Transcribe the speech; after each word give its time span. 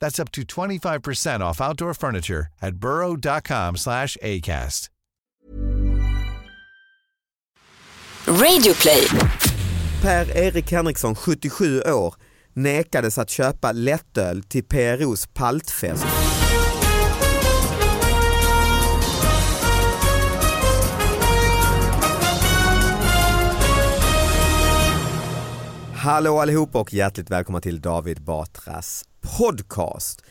That's 0.00 0.18
up 0.18 0.30
to 0.32 0.42
25% 0.42 1.40
off 1.40 1.60
outdoor 1.60 1.94
furniture 1.94 2.46
at 2.62 2.76
burrow.com 2.76 3.76
slash 3.76 4.16
ACAST. 4.22 4.88
Radioplay. 8.26 9.06
Per-Erik 10.02 10.70
Henriksson, 10.70 11.14
77 11.14 11.82
år, 11.82 12.14
nekades 12.52 13.18
att 13.18 13.30
köpa 13.30 13.72
lättöl 13.72 14.42
till 14.42 14.64
PROs 14.64 15.26
paltfest. 15.26 16.06
Hallå 25.94 26.40
allihopa 26.40 26.80
och 26.80 26.94
hjärtligt 26.94 27.30
välkomna 27.30 27.60
till 27.60 27.80
David 27.80 28.22
Batras 28.22 29.04
podcast. 29.26 30.22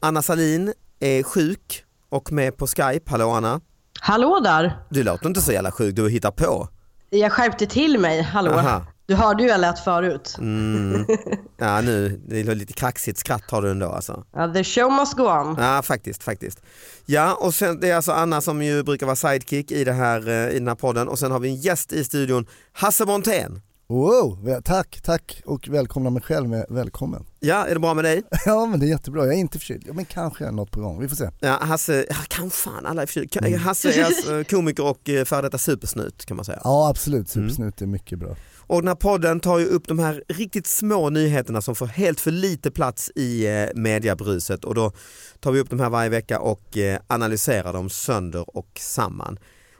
Anna 0.00 0.22
Salin 0.22 0.72
är 1.00 1.22
sjuk 1.22 1.84
och 2.08 2.32
med 2.32 2.56
på 2.56 2.66
Skype. 2.66 3.10
Hallå 3.10 3.30
Anna. 3.30 3.60
Hallå 4.00 4.40
där! 4.40 4.76
Du 4.90 5.02
låter 5.02 5.26
inte 5.26 5.40
så 5.40 5.52
jävla 5.52 5.72
sjuk, 5.72 5.96
du 5.96 6.10
hittar 6.10 6.30
på. 6.30 6.68
Jag 7.10 7.32
skärpte 7.32 7.66
till 7.66 7.98
mig, 7.98 8.22
hallå. 8.22 8.52
Aha. 8.52 8.86
Du 9.06 9.14
hörde 9.14 9.42
hur 9.42 9.50
jag 9.50 9.60
lät 9.60 9.78
förut. 9.78 10.36
Mm. 10.38 11.06
Ja 11.58 11.80
nu, 11.80 12.20
det 12.28 12.40
är 12.40 12.54
lite 12.54 12.72
kraxigt 12.72 13.18
skratt 13.18 13.50
har 13.50 13.62
du 13.62 13.70
ändå 13.70 13.88
alltså. 13.88 14.24
Ja, 14.32 14.52
the 14.52 14.64
show 14.64 14.92
must 14.92 15.16
go 15.16 15.22
on. 15.22 15.56
Ja 15.58 15.82
faktiskt, 15.82 16.22
faktiskt. 16.22 16.62
Ja 17.06 17.34
och 17.34 17.54
sen, 17.54 17.80
det 17.80 17.90
är 17.90 17.96
alltså 17.96 18.12
Anna 18.12 18.40
som 18.40 18.62
ju 18.62 18.82
brukar 18.82 19.06
vara 19.06 19.16
sidekick 19.16 19.70
i, 19.70 19.84
det 19.84 19.92
här, 19.92 20.28
eh, 20.28 20.50
i 20.50 20.58
den 20.58 20.68
här 20.68 20.74
podden 20.74 21.08
och 21.08 21.18
sen 21.18 21.30
har 21.32 21.38
vi 21.40 21.48
en 21.48 21.56
gäst 21.56 21.92
i 21.92 22.04
studion, 22.04 22.46
Hasse 22.72 23.06
Brontén. 23.06 23.62
Wow, 23.86 24.60
tack, 24.64 25.00
tack 25.02 25.42
och 25.44 25.68
välkomna 25.68 26.10
mig 26.10 26.22
själv 26.22 26.48
med 26.48 26.66
välkommen. 26.68 27.24
Ja, 27.40 27.66
är 27.66 27.74
det 27.74 27.80
bra 27.80 27.94
med 27.94 28.04
dig? 28.04 28.22
Ja 28.46 28.66
men 28.66 28.80
det 28.80 28.86
är 28.86 28.88
jättebra, 28.88 29.24
jag 29.24 29.34
är 29.34 29.38
inte 29.38 29.58
förkyld. 29.58 29.94
Men 29.94 30.04
kanske 30.04 30.50
något 30.50 30.70
på 30.70 30.80
gång, 30.80 31.00
vi 31.00 31.08
får 31.08 31.16
se. 31.16 31.28
Ja, 31.40 31.58
Hasse, 31.62 32.06
kan 32.28 32.50
fan 32.50 32.86
alla 32.86 33.02
är 33.02 33.06
förkylda. 33.06 33.58
Hasse 33.58 33.92
är 33.92 34.04
alltså 34.04 34.44
komiker 34.44 34.84
och 34.84 35.08
eh, 35.08 35.24
före 35.24 35.42
detta 35.42 35.58
supersnut 35.58 36.24
kan 36.24 36.36
man 36.36 36.44
säga. 36.44 36.60
Ja 36.64 36.88
absolut, 36.88 37.28
Supersnut 37.28 37.82
är 37.82 37.86
mycket 37.86 38.18
bra. 38.18 38.36
Och 38.58 38.80
den 38.80 38.88
här 38.88 38.94
podden 38.94 39.40
tar 39.40 39.58
ju 39.58 39.66
upp 39.66 39.88
de 39.88 39.98
här 39.98 40.24
riktigt 40.28 40.66
små 40.66 41.10
nyheterna 41.10 41.62
som 41.62 41.74
får 41.74 41.86
helt 41.86 42.20
för 42.20 42.30
lite 42.30 42.70
plats 42.70 43.10
i 43.14 43.46
eh, 43.46 43.68
mediabruset 43.74 44.64
och 44.64 44.74
då 44.74 44.92
tar 45.40 45.52
vi 45.52 45.60
upp 45.60 45.70
de 45.70 45.80
här 45.80 45.90
varje 45.90 46.08
vecka 46.10 46.40
och 46.40 46.76
eh, 46.78 47.00
analyserar 47.06 47.72
dem 47.72 47.90
sönder 47.90 48.56
och 48.56 48.70
samman. 48.80 49.38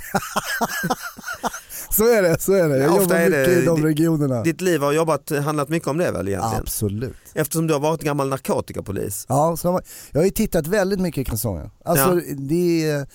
Så 1.89 2.03
är 2.13 2.21
det, 2.21 2.41
så 2.41 2.53
är 2.53 2.69
det. 2.69 2.77
Jag 2.77 2.91
Ja, 2.91 3.01
jobbar 3.01 3.15
mycket 3.17 3.31
det- 3.31 3.61
i 3.61 3.65
de 3.65 3.83
regionerna. 3.85 4.43
Ditt 4.43 4.61
liv 4.61 4.81
har 4.81 4.91
jobbat, 4.91 5.31
handlat 5.45 5.69
mycket 5.69 5.87
om 5.87 5.97
det 5.97 6.11
väl 6.11 6.27
egentligen? 6.27 6.59
Absolut. 6.61 7.15
Eftersom 7.33 7.67
du 7.67 7.73
har 7.73 7.79
varit 7.81 8.01
gammal 8.01 8.27
narkotikapolis. 8.29 9.25
Ja, 9.29 9.57
så 9.57 9.81
jag 10.11 10.19
har 10.19 10.25
ju 10.25 10.31
tittat 10.31 10.67
väldigt 10.67 10.99
mycket 10.99 11.21
i 11.21 11.25
kalsonger. 11.25 11.69
Alltså 11.85 12.15
Ja. 12.27 12.35
det 12.37 12.89
är... 12.89 13.07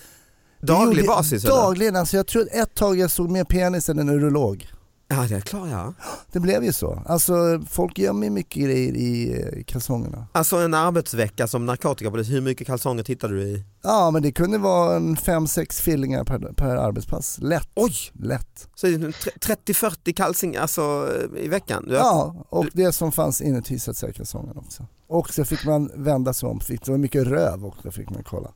Daglig 0.61 0.97
gjorde- 1.05 1.09
basis 1.17 1.44
eller? 1.44 1.55
Dagligen, 1.55 1.97
alltså 1.97 2.17
jag 2.17 2.27
tror 2.27 2.43
att 2.43 2.49
ett 2.55 2.75
tag 2.75 2.99
jag 2.99 3.11
såg 3.11 3.31
mer 3.31 3.44
penis 3.44 3.89
än 3.89 3.99
en 3.99 4.09
urolog. 4.09 4.69
Ja 5.09 5.27
det 5.28 5.34
är 5.37 5.41
klart 5.41 5.69
ja. 5.71 5.94
Det 6.33 6.41
blev 6.41 6.65
ju 6.65 6.72
så. 6.72 7.03
Alltså 7.06 7.62
folk 7.71 7.99
gömmer 7.99 8.31
mycket 8.31 8.62
grejer 8.62 8.93
i 8.93 9.43
eh, 9.56 9.62
kalsongerna. 9.65 10.27
Alltså 10.33 10.56
en 10.56 10.75
arbetsvecka 10.75 11.47
som 11.47 11.66
narkotikapolis, 11.66 12.28
hur 12.31 12.41
mycket 12.41 12.66
kalsonger 12.66 13.03
tittar 13.03 13.28
du 13.28 13.43
i? 13.43 13.65
Ja 13.83 14.11
men 14.11 14.22
det 14.22 14.33
kunde 14.33 14.59
vara 14.59 14.97
en 14.97 15.16
5-6 15.16 15.83
fillingar 15.83 16.25
per, 16.25 16.39
per 16.39 16.77
arbetspass. 16.77 17.39
Lätt. 17.43 17.69
Oj! 17.75 17.93
Lätt. 18.12 18.69
Så 18.75 18.87
det 18.87 18.95
är 18.95 19.12
tre- 19.12 19.56
30-40 19.75 20.12
kalsingar 20.12 20.61
alltså, 20.62 21.09
i 21.37 21.49
veckan? 21.49 21.84
Du, 21.89 21.95
Ja, 21.95 22.47
och 22.49 22.66
det 22.72 22.93
som 22.93 23.12
fanns 23.12 23.41
inuti 23.41 23.78
så 23.78 23.91
att 23.91 23.97
säga 23.97 24.12
kalsongerna 24.12 24.61
också. 24.61 24.87
Och 25.09 25.34
så 25.34 25.45
fick 25.45 25.65
man 25.65 25.91
vända 25.95 26.34
sig 26.34 26.49
om, 26.49 26.61
det 26.69 26.89
var 26.89 26.99
mycket 26.99 27.27
röv 27.27 27.65
också 27.66 27.91
fick 27.91 28.11
man 28.11 28.22
kolla. 28.25 28.50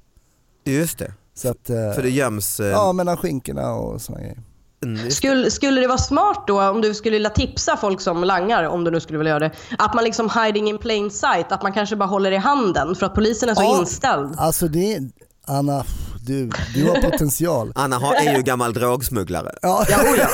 Just 0.65 0.99
det, 0.99 1.15
att, 1.49 1.71
eh, 1.71 1.93
för 1.95 2.03
det 2.03 2.11
göms... 2.11 2.61
eh, 2.61 2.67
Ja 2.67 2.93
mellan 2.93 3.17
skinkorna 3.17 3.73
och 3.73 4.01
såna 4.01 4.19
grejer. 4.19 4.39
mm, 4.85 5.11
Skulle, 5.11 5.51
skulle 5.51 5.81
det 5.81 5.87
vara 5.87 5.99
smart 5.99 6.45
då 6.47 6.63
om 6.63 6.81
du 6.81 6.95
skulle 6.95 7.13
vilja 7.17 7.31
tipsa 7.31 7.77
folk 7.77 8.01
som 8.01 8.25
langar, 8.25 8.65
om 8.65 8.85
du 8.85 8.91
nu 8.91 9.01
skulle 9.01 9.19
vilja 9.19 9.31
göra 9.31 9.49
det, 9.49 9.51
att 9.79 9.95
man 9.95 10.05
liksom 10.05 10.31
hiding 10.45 10.69
in 10.69 10.79
plain 10.79 11.11
sight, 11.11 11.53
att 11.53 11.63
man 11.63 11.73
kanske 11.73 11.97
bara 11.97 12.07
håller 12.09 12.33
i 12.33 12.37
handen 12.37 12.95
för 12.95 13.07
att 13.07 13.15
polisen 13.15 13.49
är 13.49 13.55
så 13.55 13.63
Ja. 13.63 13.79
inställd? 13.81 14.35
Alltså 14.39 14.69
det 14.69 14.99
Anna, 15.47 15.85
du, 16.27 16.51
du 16.75 16.85
har 16.89 17.01
potential. 17.11 17.73
Anna 17.75 17.97
har, 17.99 18.15
är 18.15 18.37
ju 18.37 18.43
gammal 18.43 18.73
drogsmugglare. 18.73 19.53
Ja. 19.63 19.85
Ja, 19.89 19.99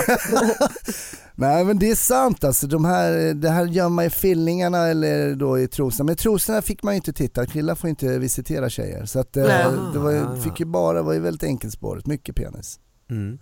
Nej 1.38 1.64
men 1.64 1.78
det 1.78 1.90
är 1.90 1.94
sant 1.94 2.44
alltså, 2.44 2.66
de 2.66 2.84
här, 2.84 3.34
det 3.34 3.48
här 3.50 3.64
gömma 3.66 4.04
i 4.04 4.10
fillingarna 4.10 4.86
eller 4.86 5.34
då 5.34 5.58
i 5.58 5.68
trosorna. 5.68 6.06
Men 6.06 6.16
trosorna 6.16 6.62
fick 6.62 6.82
man 6.82 6.94
ju 6.94 6.96
inte 6.96 7.12
titta, 7.12 7.46
killar 7.46 7.74
får 7.74 7.90
inte 7.90 8.18
visitera 8.18 8.68
tjejer. 8.70 9.04
Så 9.04 9.18
att, 9.20 9.36
eh, 9.36 9.44
det 9.92 9.98
var, 9.98 10.10
ju- 10.10 10.40
fick 10.42 10.60
ju 10.60 10.66
bara, 10.66 11.02
var 11.02 11.12
ju 11.12 11.20
väldigt 11.20 11.42
enkelspårigt, 11.42 12.06
mycket 12.06 12.36
penis. 12.36 12.78
Mm. 13.10 13.38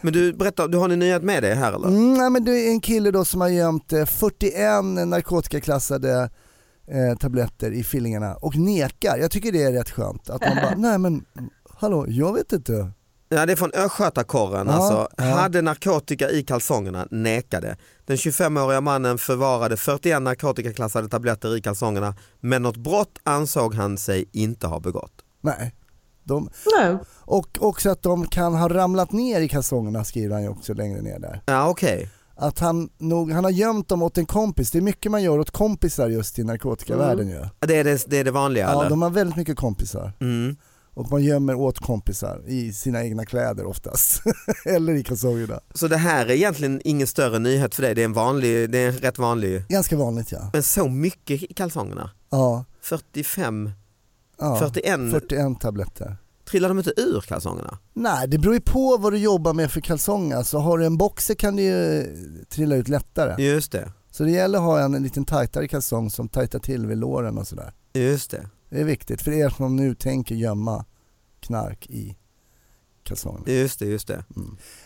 Men 0.00 0.12
du 0.12 0.32
berättar, 0.32 0.68
du 0.68 0.78
har 0.78 0.88
en 0.88 0.98
nyhet 0.98 1.22
med 1.22 1.42
dig 1.42 1.54
här 1.54 1.72
eller? 1.72 1.88
Mm, 1.88 2.14
nej, 2.14 2.30
men 2.30 2.44
det 2.44 2.52
är 2.52 2.70
en 2.70 2.80
kille 2.80 3.10
då 3.10 3.24
som 3.24 3.40
har 3.40 3.48
gömt 3.48 3.92
eh, 3.92 4.04
41 4.04 4.84
narkotikaklassade 5.08 6.30
eh, 6.88 7.18
tabletter 7.18 7.70
i 7.70 7.84
fillingarna 7.84 8.34
och 8.34 8.56
nekar. 8.56 9.18
Jag 9.18 9.30
tycker 9.30 9.52
det 9.52 9.62
är 9.62 9.72
rätt 9.72 9.90
skönt 9.90 10.30
att 10.30 10.40
man 10.40 10.56
bara, 10.62 10.74
nej 10.76 10.98
men 10.98 11.24
hallå, 11.78 12.06
jag 12.08 12.32
vet 12.34 12.52
inte. 12.52 12.90
Ja, 13.34 13.46
det 13.46 13.52
är 13.52 13.56
från 13.56 13.70
Östgötakorren. 13.74 14.66
Ja, 14.66 14.72
alltså, 14.72 15.08
ja. 15.16 15.24
Hade 15.24 15.62
narkotika 15.62 16.30
i 16.30 16.42
kalsongerna, 16.42 17.06
nekade. 17.10 17.76
Den 18.06 18.16
25-åriga 18.16 18.80
mannen 18.80 19.18
förvarade 19.18 19.76
41 19.76 20.22
narkotikaklassade 20.22 21.08
tabletter 21.08 21.56
i 21.56 21.60
kalsongerna 21.60 22.14
men 22.40 22.62
något 22.62 22.76
brott 22.76 23.18
ansåg 23.22 23.74
han 23.74 23.98
sig 23.98 24.28
inte 24.32 24.66
ha 24.66 24.80
begått. 24.80 25.12
Nej. 25.40 25.74
De, 26.24 26.50
Nej. 26.78 26.96
och 27.20 27.58
också 27.60 27.90
att 27.90 28.02
de 28.02 28.26
kan 28.26 28.54
ha 28.54 28.68
ramlat 28.68 29.12
ner 29.12 29.40
i 29.40 29.48
kalsongerna 29.48 30.04
skriver 30.04 30.34
han 30.34 30.42
ju 30.42 30.48
också 30.48 30.74
längre 30.74 31.02
ner 31.02 31.18
där. 31.18 31.40
Ja 31.46 31.68
okej. 31.68 32.10
Att 32.36 32.58
han, 32.58 32.88
nog, 32.98 33.32
han 33.32 33.44
har 33.44 33.50
gömt 33.50 33.88
dem 33.88 34.02
åt 34.02 34.18
en 34.18 34.26
kompis, 34.26 34.70
det 34.70 34.78
är 34.78 34.82
mycket 34.82 35.12
man 35.12 35.22
gör 35.22 35.38
åt 35.38 35.50
kompisar 35.50 36.08
just 36.08 36.38
i 36.38 36.44
narkotikavärlden 36.44 37.28
ju. 37.28 37.44
Det, 37.58 37.76
är 37.76 37.84
det, 37.84 38.04
det 38.06 38.18
är 38.18 38.24
det 38.24 38.30
vanliga 38.30 38.64
Ja, 38.72 38.80
eller? 38.80 38.90
de 38.90 39.02
har 39.02 39.10
väldigt 39.10 39.36
mycket 39.36 39.56
kompisar. 39.56 40.12
Mm. 40.20 40.56
Och 40.94 41.10
man 41.10 41.22
gömmer 41.24 41.54
åt 41.54 41.78
kompisar 41.78 42.42
i 42.46 42.72
sina 42.72 43.04
egna 43.04 43.24
kläder 43.26 43.64
oftast. 43.66 44.22
Eller 44.64 44.92
i 44.94 45.02
kalsongerna. 45.02 45.60
Så 45.74 45.88
det 45.88 45.96
här 45.96 46.26
är 46.26 46.30
egentligen 46.30 46.80
ingen 46.84 47.06
större 47.06 47.38
nyhet 47.38 47.74
för 47.74 47.82
dig, 47.82 47.94
det 47.94 48.00
är 48.00 48.04
en, 48.04 48.12
vanlig, 48.12 48.70
det 48.70 48.78
är 48.78 48.88
en 48.88 48.98
rätt 48.98 49.18
vanlig, 49.18 49.64
Ganska 49.68 49.96
vanligt 49.96 50.32
ja. 50.32 50.50
men 50.52 50.62
så 50.62 50.88
mycket 50.88 51.42
i 51.42 51.54
kalsongerna? 51.54 52.10
Ja, 52.30 52.64
45, 52.80 53.70
ja. 54.38 54.56
41, 54.58 55.00
41 55.10 55.60
tabletter. 55.60 56.16
trillar 56.50 56.68
de 56.68 56.78
inte 56.78 56.92
ur 56.96 57.20
kalsongerna? 57.20 57.78
Nej, 57.92 58.28
det 58.28 58.38
beror 58.38 58.54
ju 58.54 58.60
på 58.60 58.96
vad 58.96 59.12
du 59.12 59.18
jobbar 59.18 59.52
med 59.54 59.70
för 59.70 59.80
kalsonger. 59.80 60.42
Så 60.42 60.58
har 60.58 60.78
du 60.78 60.84
en 60.86 60.96
boxer 60.96 61.34
kan 61.34 61.56
det 61.56 61.62
ju 61.62 62.06
trilla 62.48 62.76
ut 62.76 62.88
lättare. 62.88 63.44
Just 63.44 63.72
det, 63.72 63.92
Så 64.10 64.24
det 64.24 64.30
gäller 64.30 64.58
att 64.58 64.64
ha 64.64 64.80
en 64.80 65.02
liten 65.02 65.24
tajtare 65.24 65.68
kalsong 65.68 66.10
som 66.10 66.28
tajtar 66.28 66.58
till 66.58 66.86
vid 66.86 66.98
låren 66.98 67.38
och 67.38 67.46
sådär. 67.46 67.72
just 67.92 68.30
det. 68.30 68.48
Det 68.74 68.80
är 68.80 68.84
viktigt 68.84 69.22
för 69.22 69.32
er 69.32 69.48
som 69.48 69.76
nu 69.76 69.94
tänker 69.94 70.34
gömma 70.34 70.84
knark 71.40 71.86
i 71.90 72.16
kalsongerna. 73.02 73.44
Just 73.52 73.78
det, 73.78 73.86
just 73.86 74.08
det. 74.08 74.24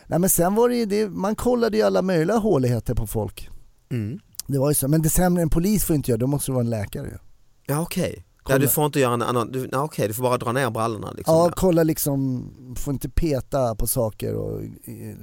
Nej 0.07 0.19
men 0.19 0.31
sen 0.31 0.55
var 0.55 0.69
det 0.69 0.77
ju 0.77 0.87
det, 0.87 1.09
man 1.09 1.37
kollade 1.37 1.77
ju 1.77 1.83
alla 1.83 2.03
möjliga 2.03 2.37
håligheter 2.37 2.95
på 2.95 3.07
folk. 3.07 3.51
Mm. 3.91 4.21
Det 4.47 4.59
var 4.59 4.71
ju 4.71 4.75
så, 4.75 4.89
men 4.89 5.03
det 5.03 5.09
sämre 5.09 5.43
en 5.43 5.51
polis 5.51 5.85
får 5.85 5.97
inte 5.97 6.11
göra, 6.11 6.19
då 6.19 6.27
måste 6.27 6.51
du 6.51 6.55
vara 6.55 6.65
en 6.65 6.71
läkare 6.71 7.07
ju. 7.07 7.19
Ja 7.67 7.81
okej. 7.83 8.15
Ja, 8.17 8.43
Kolla. 8.43 8.59
du 8.59 8.69
får 8.69 8.87
inte 8.87 9.01
göra 9.01 9.15
en 9.15 9.23
annan, 9.23 9.53
du, 9.53 9.69
ja, 9.73 9.83
okej, 9.83 10.09
du 10.09 10.15
får 10.15 10.23
bara 10.23 10.39
dra 10.39 10.53
ner 10.53 10.71
brallorna 10.71 11.13
liksom. 11.13 11.35
Ja, 11.35 11.51
kolla 11.57 11.83
liksom, 11.83 12.45
får 12.77 12.93
inte 12.93 13.09
peta 13.09 13.75
på 13.75 13.87
saker 13.87 14.35
och 14.35 14.63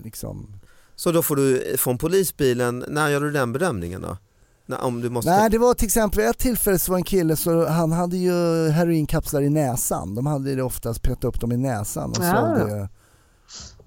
liksom. 0.03 0.59
Så 0.95 1.12
då 1.12 1.23
får 1.23 1.35
du 1.35 1.75
från 1.77 1.97
polisbilen, 1.97 2.85
när 2.88 3.09
gör 3.09 3.21
du 3.21 3.31
den 3.31 3.53
bedömningen 3.53 4.01
då? 4.01 4.17
När, 4.65 4.83
om 4.83 5.01
du 5.01 5.09
måste... 5.09 5.31
Nej 5.31 5.50
det 5.50 5.57
var 5.57 5.73
till 5.73 5.85
exempel 5.85 6.19
ett 6.23 6.38
tillfälle 6.38 6.79
så 6.79 6.91
var 6.91 6.97
en 6.97 7.03
kille 7.03 7.35
så 7.35 7.67
han 7.67 7.91
hade 7.91 8.17
ju 8.17 8.69
heroinkapslar 8.69 9.41
i 9.41 9.50
näsan. 9.50 10.15
De 10.15 10.25
hade 10.25 10.56
det 10.56 10.63
oftast 10.63 11.01
petat 11.01 11.23
upp 11.23 11.39
dem 11.41 11.51
i 11.51 11.57
näsan 11.57 12.09
och 12.09 12.17
Ja. 12.19 12.33
sålde 12.57 12.89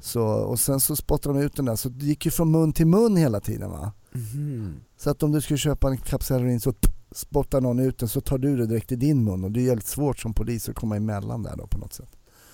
så, 0.00 0.22
och 0.24 0.58
sen 0.60 0.80
så 0.80 0.96
spottade 0.96 1.38
de 1.38 1.44
ut 1.44 1.56
den 1.56 1.64
där 1.64 1.76
så 1.76 1.88
det 1.88 2.06
gick 2.06 2.24
ju 2.24 2.30
från 2.30 2.50
mun 2.50 2.72
till 2.72 2.86
mun 2.86 3.16
hela 3.16 3.40
tiden 3.40 3.70
va. 3.70 3.92
Mhm. 4.12 4.74
Så 5.00 5.10
att 5.10 5.22
om 5.22 5.32
du 5.32 5.40
skulle 5.40 5.58
köpa 5.58 5.88
en 5.88 5.96
kapsel 5.98 6.40
heroin 6.40 6.60
så 6.60 6.72
spottar 7.12 7.60
någon 7.60 7.78
ut 7.78 7.98
den 7.98 8.08
så 8.08 8.20
tar 8.20 8.38
du 8.38 8.56
det 8.56 8.66
direkt 8.66 8.92
i 8.92 8.96
din 8.96 9.24
mun 9.24 9.44
och 9.44 9.50
det 9.52 9.60
är 9.60 9.64
jävligt 9.64 9.86
svårt 9.86 10.18
som 10.18 10.34
polis 10.34 10.68
att 10.68 10.74
komma 10.74 10.96
emellan 10.96 11.42
där 11.42 11.56
då 11.56 11.66
på 11.66 11.78
något 11.78 11.92
sätt. 11.92 12.10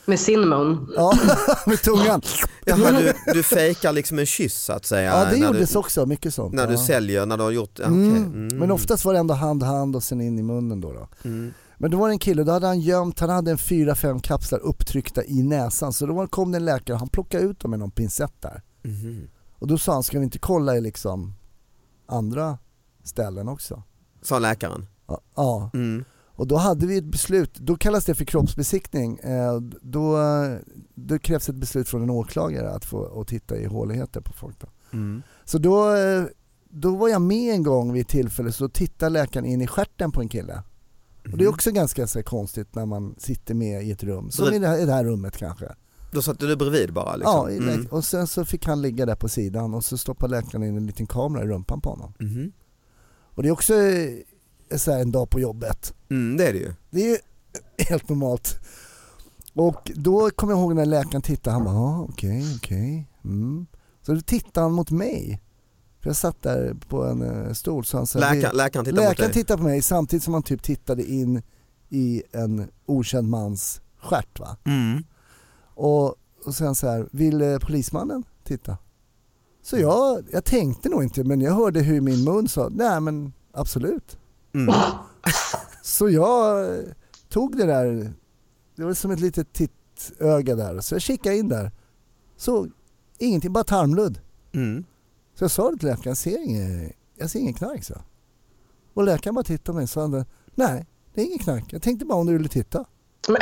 Med 0.06 0.20
sin 0.20 0.48
mun. 0.48 0.92
Ja, 0.96 1.12
med 1.66 1.82
tungan. 1.82 2.22
Jaha, 2.64 2.92
du, 2.92 3.12
du 3.32 3.42
fejkar 3.42 3.92
liksom 3.92 4.18
en 4.18 4.26
kyss 4.26 4.54
så 4.64 4.72
att 4.72 4.86
säga? 4.86 5.18
Ja 5.18 5.30
det 5.30 5.36
gjordes 5.36 5.70
du, 5.72 5.78
också, 5.78 6.06
mycket 6.06 6.34
sånt. 6.34 6.54
När 6.54 6.66
du 6.66 6.72
ja. 6.74 6.84
säljer, 6.86 7.26
när 7.26 7.36
du 7.36 7.42
har 7.42 7.50
gjort, 7.50 7.78
Mm. 7.80 8.08
okej. 8.10 8.22
Mm. 8.22 8.58
Men 8.58 8.70
oftast 8.70 9.04
var 9.04 9.12
det 9.12 9.18
ändå 9.18 9.34
hand-hand 9.34 9.96
och 9.96 10.02
sen 10.02 10.20
in 10.20 10.38
i 10.38 10.42
munnen 10.42 10.80
då. 10.80 10.92
då. 10.92 11.08
Mm. 11.24 11.52
Men 11.78 11.90
då 11.90 11.98
var 11.98 12.08
det 12.08 12.14
en 12.14 12.18
kille, 12.18 12.44
då 12.44 12.52
hade 12.52 12.66
han 12.66 12.80
gömt, 12.80 13.20
han 13.20 13.30
hade 13.30 13.50
en 13.50 13.58
fyra 13.58 13.94
fem 13.94 14.20
kapslar 14.20 14.58
upptryckta 14.58 15.24
i 15.24 15.42
näsan 15.42 15.92
så 15.92 16.06
då 16.06 16.26
kom 16.26 16.52
det 16.52 16.58
en 16.58 16.64
läkare, 16.64 16.96
han 16.96 17.08
plockade 17.08 17.44
ut 17.44 17.60
dem 17.60 17.70
med 17.70 17.80
någon 17.80 17.90
pincett 17.90 18.32
där. 18.42 18.62
Mhm. 18.82 19.28
Och 19.58 19.66
då 19.66 19.78
sa 19.78 19.92
han, 19.92 20.02
ska 20.02 20.18
vi 20.18 20.24
inte 20.24 20.38
kolla 20.38 20.76
i 20.76 20.80
liksom 20.80 21.34
andra 22.06 22.58
ställen 23.04 23.48
också? 23.48 23.82
Sa 24.22 24.38
läkaren? 24.38 24.86
Ja, 25.08 25.20
Ja, 25.36 25.70
Mm. 25.74 26.04
Och 26.36 26.46
då 26.46 26.56
hade 26.56 26.86
vi 26.86 26.96
ett 26.96 27.04
beslut, 27.04 27.54
då 27.54 27.76
kallas 27.76 28.04
det 28.04 28.14
för 28.14 28.24
kroppsbesiktning. 28.24 29.18
Eh, 29.18 29.60
Då, 29.80 30.18
då 30.94 31.18
krävs 31.18 31.48
ett 31.48 31.54
beslut 31.54 31.88
från 31.88 32.02
en 32.02 32.10
åklagare 32.10 32.70
att 32.70 32.84
få 32.84 33.20
att 33.20 33.28
titta 33.28 33.56
i 33.56 33.66
håligheter 33.66 34.20
på 34.20 34.32
folk. 34.32 34.60
Då. 34.60 34.66
Mm. 34.92 35.22
Så 35.44 35.58
då, 35.58 35.94
eh, 35.94 36.24
då 36.68 36.96
var 36.96 37.08
jag 37.08 37.22
med 37.22 37.54
en 37.54 37.62
gång 37.62 37.92
vid 37.92 38.02
ett 38.02 38.08
tillfälle 38.08 38.52
så 38.52 38.68
tittar 38.68 39.10
läkaren 39.10 39.46
in 39.46 39.60
i 39.60 39.66
stjärten 39.66 40.12
på 40.12 40.20
en 40.20 40.28
kille. 40.28 40.62
Och 41.32 41.38
det 41.38 41.44
är 41.44 41.48
också 41.48 41.70
ganska 41.70 42.06
så 42.06 42.22
konstigt 42.22 42.74
när 42.74 42.86
man 42.86 43.14
sitter 43.18 43.54
med 43.54 43.84
i 43.84 43.90
ett 43.90 44.04
rum, 44.04 44.30
som 44.30 44.54
i 44.54 44.58
det 44.58 44.68
här, 44.68 44.78
i 44.78 44.84
det 44.84 44.92
här 44.92 45.04
rummet 45.04 45.36
kanske. 45.36 45.74
Då 46.12 46.22
satt 46.22 46.38
du 46.38 46.56
bredvid 46.56 46.92
bara? 46.92 47.16
Liksom. 47.16 47.32
Ja, 47.32 47.50
mm. 47.50 47.86
och 47.90 48.04
sen 48.04 48.26
så 48.26 48.44
fick 48.44 48.66
han 48.66 48.82
ligga 48.82 49.06
där 49.06 49.14
på 49.14 49.28
sidan 49.28 49.74
och 49.74 49.84
så 49.84 49.98
stoppade 49.98 50.30
läkaren 50.36 50.62
in 50.62 50.76
en 50.76 50.86
liten 50.86 51.06
kamera 51.06 51.44
i 51.44 51.46
rumpan 51.46 51.80
på 51.80 51.90
honom. 51.90 52.12
Mhm. 52.18 52.52
Och 53.34 53.42
det 53.42 53.48
är 53.48 53.52
också 53.52 53.74
så 54.78 54.92
en 54.92 55.10
dag 55.12 55.30
på 55.30 55.40
jobbet. 55.40 55.94
Mm, 56.10 56.36
det 56.36 56.48
är 56.48 56.52
det 56.52 56.58
ju. 56.58 56.72
Det 56.90 57.00
är 57.04 57.08
ju 57.08 57.16
helt 57.78 58.08
normalt. 58.08 58.56
Och 59.54 59.90
då 59.94 60.30
kommer 60.30 60.52
jag 60.52 60.60
ihåg 60.60 60.74
när 60.74 60.86
läkaren 60.86 61.22
tittade, 61.22 61.54
han 61.56 61.64
bara 61.64 61.74
ah, 61.76 62.06
okej, 62.08 62.44
okej. 62.56 63.08
Mm. 63.24 63.66
Så 64.02 64.14
då 64.14 64.20
tittade 64.20 64.64
han 64.64 64.72
mot 64.72 64.90
mig. 64.90 65.40
För 66.00 66.08
jag 66.10 66.16
satt 66.16 66.42
där 66.42 66.76
på 66.88 67.04
en 67.04 67.22
eh, 67.46 67.52
stol 67.52 67.84
så 67.84 67.96
han 67.96 68.06
sa, 68.06 68.18
Läkar, 68.18 68.50
"Det- 68.50 68.56
läkaren 68.56 68.84
tittar 68.84 68.96
mot 69.02 69.08
Läkaren 69.10 69.30
dig? 69.30 69.32
tittade 69.42 69.58
på 69.58 69.64
mig 69.64 69.82
samtidigt 69.82 70.22
som 70.24 70.34
han 70.34 70.42
typ 70.42 70.62
tittade 70.62 71.04
in 71.10 71.42
i 71.88 72.22
en 72.32 72.68
okänd 72.86 73.28
mans 73.28 73.80
stjärt 73.98 74.40
va. 74.40 74.56
Mm. 74.64 75.04
Och, 75.74 76.14
och 76.44 76.54
sen 76.54 76.74
så 76.74 76.88
här, 76.88 77.08
vill 77.12 77.42
eh, 77.42 77.58
polismannen 77.58 78.24
titta? 78.44 78.76
Så 79.62 79.76
jag, 79.78 80.24
jag 80.32 80.44
tänkte 80.44 80.88
nog 80.88 81.02
inte 81.02 81.24
men 81.24 81.40
jag 81.40 81.52
hörde 81.54 81.80
hur 81.80 82.00
min 82.00 82.24
mun 82.24 82.48
sa, 82.48 82.68
nej 82.72 83.00
men 83.00 83.32
absolut. 83.52 84.18
Mm. 84.54 84.74
Så 85.82 86.10
jag 86.10 86.66
tog 87.28 87.56
det 87.56 87.66
där, 87.66 88.12
det 88.76 88.84
var 88.84 88.94
som 88.94 89.10
ett 89.10 89.20
litet 89.20 89.52
tittöga 89.52 90.54
där, 90.56 90.80
så 90.80 90.94
jag 90.94 91.02
kikade 91.02 91.36
in 91.36 91.48
där. 91.48 91.72
Så 92.36 92.68
ingenting, 93.18 93.52
bara 93.52 93.64
tarmludd. 93.64 94.20
Mm. 94.52 94.84
Så 95.34 95.44
jag 95.44 95.50
sa 95.50 95.70
det 95.70 95.78
till 95.78 95.88
läkaren, 95.88 96.10
jag 96.10 96.16
ser 96.16 96.44
inget, 96.44 96.92
jag 97.16 97.30
ser 97.30 97.38
ingen 97.38 97.54
knark 97.54 97.84
så. 97.84 97.94
Och 98.94 99.04
läkaren 99.04 99.34
bara 99.34 99.44
tittade 99.44 99.66
på 99.66 99.72
mig 99.72 99.82
och 99.82 99.90
sa, 99.90 100.00
han, 100.00 100.24
nej 100.54 100.86
det 101.14 101.20
är 101.20 101.26
ingen 101.26 101.38
knark, 101.38 101.72
jag 101.72 101.82
tänkte 101.82 102.06
bara 102.06 102.18
om 102.18 102.26
du 102.26 102.32
ville 102.32 102.48
titta. 102.48 102.84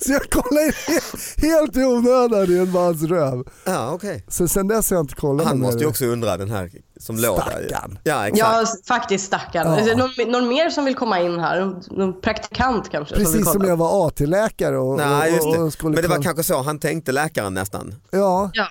Så 0.06 0.12
jag 0.12 0.30
kollade 0.30 0.66
in 0.66 0.72
helt 1.36 1.76
i 1.76 1.84
onödan 1.84 2.50
i 2.50 2.58
en 2.58 2.70
mans 2.70 3.02
röv. 3.02 3.44
Ja 3.64 3.90
okej. 3.92 4.24
Så 4.28 4.48
sen 4.48 4.68
dess 4.68 4.90
har 4.90 4.96
jag 4.96 5.04
inte 5.04 5.14
kollat 5.14 5.46
Han 5.46 5.60
måste 5.60 5.80
ju 5.80 5.86
också 5.86 6.04
undra 6.04 6.36
den 6.36 6.50
här 6.50 6.70
som 7.00 7.16
låg 7.16 7.38
där. 7.38 8.00
Ja 8.04 8.28
exakt. 8.28 8.38
ja, 8.38 8.64
faktiskt 8.88 9.26
stackarn. 9.26 9.78
Ja. 9.78 9.84
Det 9.84 9.94
Någon, 9.94 10.32
någon 10.32 10.48
mer 10.48 10.70
som 10.70 10.84
vill 10.84 10.94
komma 10.94 11.20
in 11.20 11.40
här? 11.40 11.60
Någon 11.90 12.20
praktikant 12.20 12.90
kanske? 12.90 13.14
som 13.14 13.24
Precis 13.24 13.44
som 13.44 13.52
kolla? 13.52 13.68
jag 13.68 13.76
var 13.76 14.06
AT-läkare 14.06 14.78
och, 14.78 14.96
Nej, 14.96 15.32
just 15.32 15.46
och, 15.46 15.56
och 15.56 15.64
det. 15.64 15.70
skulle 15.70 15.94
Men 15.94 16.02
det 16.02 16.08
var 16.08 16.22
kanske 16.22 16.42
så 16.42 16.62
han 16.62 16.78
tänkte 16.78 17.12
läkaren 17.12 17.54
nästan. 17.54 17.94
Ja. 18.10 18.50
Ja. 18.52 18.66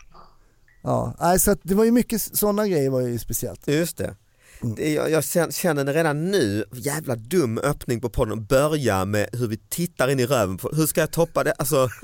ja. 1.20 1.40
Så 1.40 1.56
det 1.64 1.76
var 1.76 1.84
ju 1.84 1.92
mycket 1.92 2.22
sådana 2.22 2.68
grejer 2.68 2.90
var 2.90 3.02
ju 3.02 3.20
speciellt. 3.20 3.68
Just 3.68 3.98
det. 3.98 4.16
Det 4.62 4.94
jag, 4.94 5.12
jag 5.12 5.24
känner- 5.54 5.94
redan 5.94 6.32
nu, 6.32 6.66
jävla 6.72 7.16
dum 7.16 7.58
öppning 7.58 8.02
på 8.02 8.10
podden, 8.10 8.46
börja 8.46 9.06
med 9.06 9.30
hur 9.34 9.48
vi 9.48 9.58
tittar 9.58 10.08
in 10.08 10.20
i 10.20 10.26
röven. 10.26 10.58
på- 10.58 10.70
Hur 10.76 10.86
ska 10.88 11.02
jag 11.02 11.12
toppa 11.12 11.44
det? 11.44 11.52
Alltså... 11.58 11.90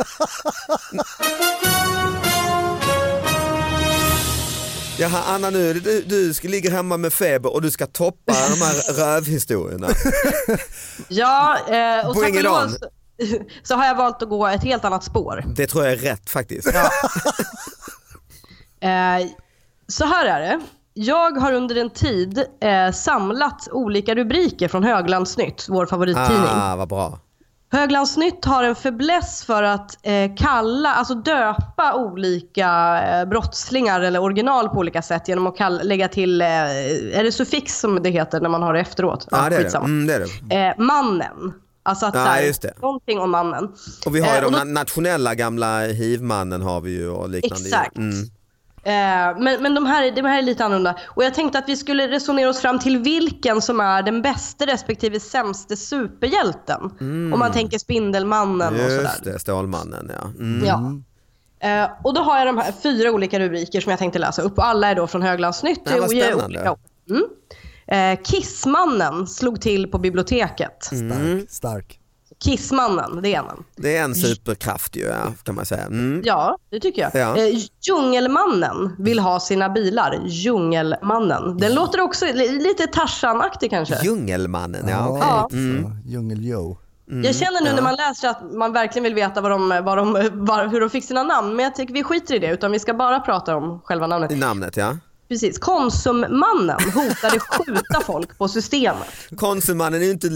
Jaha 4.97 5.23
Anna 5.27 5.49
nu, 5.49 5.73
du, 5.73 6.01
du 6.01 6.33
ska 6.33 6.47
ligga 6.47 6.71
hemma 6.71 6.97
med 6.97 7.13
feber 7.13 7.53
och 7.53 7.61
du 7.61 7.71
ska 7.71 7.87
toppa 7.87 8.33
de 8.33 8.61
här 8.61 8.93
rövhistorierna. 9.05 9.87
Ja, 11.07 11.57
eh, 11.69 12.07
och 12.07 12.15
Bring 12.15 12.43
tack 12.43 12.71
så, 13.63 13.75
har 13.75 13.85
jag 13.85 13.95
valt 13.95 14.21
att 14.23 14.29
gå 14.29 14.47
ett 14.47 14.63
helt 14.63 14.85
annat 14.85 15.03
spår. 15.03 15.43
Det 15.55 15.67
tror 15.67 15.83
jag 15.83 15.93
är 15.93 15.97
rätt 15.97 16.29
faktiskt. 16.29 16.67
Eh, 16.67 16.89
så 19.87 20.05
här 20.05 20.25
är 20.25 20.39
det. 20.41 20.61
Jag 20.97 21.31
har 21.31 21.53
under 21.53 21.75
en 21.75 21.89
tid 21.89 22.43
eh, 22.61 22.91
samlat 22.91 23.67
olika 23.71 24.15
rubriker 24.15 24.67
från 24.67 24.83
Höglandsnytt, 24.83 25.65
vår 25.69 25.85
favorittidning. 25.85 26.45
Ah, 26.49 26.75
vad 26.75 26.87
bra. 26.87 27.19
Höglandsnytt 27.71 28.45
har 28.45 28.63
en 28.63 28.75
fäbless 28.75 29.43
för 29.43 29.63
att 29.63 29.97
eh, 30.05 30.35
kalla, 30.37 30.93
alltså 30.93 31.15
döpa 31.15 31.93
olika 31.95 32.99
eh, 33.07 33.25
brottslingar 33.25 34.01
eller 34.01 34.21
original 34.21 34.69
på 34.69 34.77
olika 34.77 35.01
sätt 35.01 35.27
genom 35.27 35.47
att 35.47 35.57
kall- 35.57 35.83
lägga 35.83 36.07
till, 36.07 36.41
eh, 36.41 36.47
är 36.47 37.23
det 37.23 37.31
suffix 37.31 37.79
som 37.79 38.03
det 38.03 38.09
heter 38.09 38.41
när 38.41 38.49
man 38.49 38.61
har 38.63 38.73
det 38.73 38.79
efteråt? 38.79 39.27
Ja, 39.31 39.49
det 39.49 39.55
är 39.55 39.63
det. 39.63 39.77
Mm, 39.77 40.07
det 40.07 40.13
är 40.13 40.27
det. 40.49 40.55
Eh, 40.55 40.73
mannen. 40.85 41.53
Alltså 41.83 42.05
att 42.05 42.15
här, 42.15 42.41
just 42.41 42.61
det. 42.61 42.73
någonting 42.81 43.19
om 43.19 43.31
mannen. 43.31 43.69
Och 44.05 44.15
vi 44.15 44.19
har 44.19 44.27
ju 44.27 44.33
Eh, 44.35 44.41
de 44.41 44.51
då- 44.53 44.57
na- 44.59 44.63
nationella 44.73 45.35
gamla 45.35 45.79
hivmannen 45.79 46.61
har 46.61 46.81
vi 46.81 46.91
ju 46.91 47.09
och 47.09 47.29
liknande. 47.29 47.65
Exakt. 47.67 47.97
Mm. 47.97 48.13
Eh, 48.85 48.91
men 49.39 49.61
men 49.61 49.75
de, 49.75 49.85
här, 49.85 50.11
de 50.11 50.21
här 50.25 50.37
är 50.37 50.41
lite 50.41 50.65
annorlunda. 50.65 50.95
Och 51.05 51.23
jag 51.23 51.33
tänkte 51.33 51.59
att 51.59 51.69
vi 51.69 51.75
skulle 51.77 52.07
resonera 52.07 52.49
oss 52.49 52.59
fram 52.61 52.79
till 52.79 52.97
vilken 52.97 53.61
som 53.61 53.79
är 53.79 54.03
den 54.03 54.21
bästa 54.21 54.65
respektive 54.65 55.19
sämste 55.19 55.75
superhjälten. 55.75 56.81
Om 57.33 57.39
man 57.39 57.51
tänker 57.51 57.77
Spindelmannen 57.77 58.67
och 58.67 58.79
Mm. 58.79 58.91
Just 58.91 59.17
sådär. 59.17 59.33
det, 59.33 59.39
Stålmannen 59.39 60.11
ja. 60.21 60.27
Mm. 60.39 60.65
Ja. 60.65 61.01
Eh, 61.69 61.89
och 62.03 62.13
då 62.13 62.21
har 62.21 62.37
jag 62.37 62.47
de 62.47 62.57
här 62.57 62.73
fyra 62.83 63.11
olika 63.11 63.39
rubriker 63.39 63.81
som 63.81 63.89
jag 63.89 63.99
tänkte 63.99 64.19
läsa 64.19 64.41
upp. 64.41 64.53
Alla 64.57 64.87
är 64.87 64.95
då 64.95 65.07
från 65.07 65.21
Höglandsnytt. 65.21 65.81
Ja, 65.85 65.91
vad 65.99 66.09
spännande. 66.09 66.75
Mm. 67.09 67.23
Eh, 67.87 68.23
Kissmannen 68.23 69.27
slog 69.27 69.61
till 69.61 69.91
på 69.91 69.97
biblioteket. 69.97 70.91
Mm. 70.91 71.09
Stark, 71.09 71.49
stark. 71.49 71.99
Kissmannen, 72.43 73.21
det 73.21 73.35
är 73.35 73.39
en. 73.39 73.63
Det 73.75 73.97
är 73.97 74.03
en 74.03 74.15
superkraft 74.15 74.95
ju, 74.95 75.01
ja, 75.05 75.33
kan 75.43 75.55
man 75.55 75.65
säga. 75.65 75.81
Mm. 75.85 76.21
Ja, 76.25 76.57
det 76.71 76.79
tycker 76.79 77.01
jag. 77.01 77.11
Ja. 77.21 77.37
Eh, 77.37 77.59
Djungelmannen 77.87 78.95
vill 78.99 79.19
ha 79.19 79.39
sina 79.39 79.69
bilar. 79.69 80.19
Djungelmannen. 80.25 81.57
Den 81.57 81.73
låter 81.75 82.01
också 82.01 82.25
li- 82.25 82.59
lite 82.63 82.87
Tarzan-aktig 82.87 83.69
kanske. 83.69 83.99
Djungelmannen, 84.03 84.85
ja. 84.87 84.95
Ja, 84.95 85.07
okej. 85.07 85.23
Ja. 85.29 85.47
lite 85.51 85.83
så. 85.83 86.09
Djungel-Joe. 86.09 86.77
jag 87.23 87.35
känner 87.35 87.63
nu 87.63 87.73
när 87.73 87.81
man 87.81 87.95
läser 87.95 88.27
att 88.29 88.53
man 88.53 88.73
verkligen 88.73 89.03
vill 89.03 89.13
veta 89.15 89.41
vad 89.41 89.51
de, 89.51 89.81
vad 89.83 89.97
de, 89.97 90.13
var, 90.45 90.67
hur 90.67 90.81
de 90.81 90.89
fick 90.89 91.03
sina 91.05 91.23
namn. 91.23 91.55
Men 91.55 91.63
jag 91.63 91.75
tycker 91.75 91.93
vi 91.93 92.03
skiter 92.03 92.33
i 92.35 92.39
det, 92.39 92.51
utan 92.51 92.71
vi 92.71 92.79
ska 92.79 92.93
bara 92.93 93.19
prata 93.19 93.55
om 93.55 93.81
själva 93.83 94.07
namnet. 94.07 94.37
Namnet 94.37 94.77
ja. 94.77 94.97
Precis. 95.29 95.57
Konsummannen 95.59 96.77
hotade 96.93 97.39
skjuta 97.39 98.01
folk 98.05 98.37
på 98.37 98.47
systemet. 98.47 99.07
Konsummannen 99.37 100.01
är 100.01 100.05
ju 100.05 100.11
inte 100.11 100.29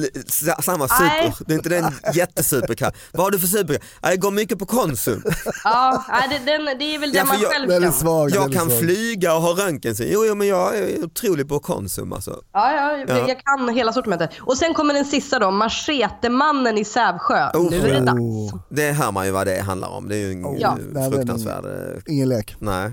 samma 0.62 0.88
Nej. 1.00 1.31
super, 1.31 1.46
det 1.48 1.53
är 1.53 1.58
inte 1.58 1.69
den 1.69 1.93
jättesuperkraft. 2.13 2.98
Vad 3.12 3.24
har 3.24 3.31
du 3.31 3.39
för 3.39 3.48
superkraft? 3.48 3.86
Ja, 4.01 4.10
Jag 4.10 4.19
går 4.19 4.31
mycket 4.31 4.60
på 4.60 4.65
Konsum. 4.65 5.24
Ja, 5.63 6.05
nej, 6.10 6.27
det, 6.46 6.51
den, 6.51 6.65
det 6.65 6.96
är 6.96 7.00
väl 7.00 7.15
Ja, 7.15 7.19
den 7.19 7.27
för 7.27 7.34
man 7.34 7.41
jag- 7.41 7.51
själv 7.51 7.81
kan. 7.84 7.93
svag. 7.93 8.29
Jag 8.31 8.53
kan 8.53 8.69
svag. 8.69 8.79
flyga 8.79 9.36
och 9.36 9.41
ha 9.41 9.51
röntgensyn. 9.65 10.10
Jo, 10.12 10.25
jo 10.25 10.36
men 10.36 10.48
jag 10.48 10.77
är 10.77 11.03
otrolig 11.05 11.50
på 11.50 11.60
Konsum 11.60 12.13
alltså. 12.13 12.41
Ja, 12.53 12.72
ja, 12.74 12.98
Ja. 13.08 13.27
jag 13.27 13.39
kan 13.43 13.69
hela 13.69 13.93
sortimentet. 13.93 14.29
Och 14.41 14.58
sen 14.58 14.74
kommer 14.74 14.93
den 14.93 15.05
sista 15.05 15.39
då, 15.39 15.51
Machetemannen 15.51 16.77
i 16.77 16.86
Sävsjö. 16.86 17.50
Oh. 17.53 17.69
Nu 17.69 17.77
är 17.79 17.93
det 17.93 18.00
dags. 18.00 18.19
Oh, 18.19 18.60
Det 18.69 18.91
hör 18.91 19.12
man 19.12 19.25
ju 19.25 19.31
vad 19.31 19.48
det 19.48 19.60
handlar 19.62 19.89
om. 19.89 20.10
Det 20.10 20.15
är 20.15 20.19
ju 20.19 20.31
en 20.31 20.60
Ja. 20.60 20.75
Nej, 20.75 20.86
men- 20.91 21.12
fruktansvärd... 21.12 21.65
eh, 21.65 22.01
ingen 22.13 22.29
lek. 22.29 22.55
Nej. 22.60 22.91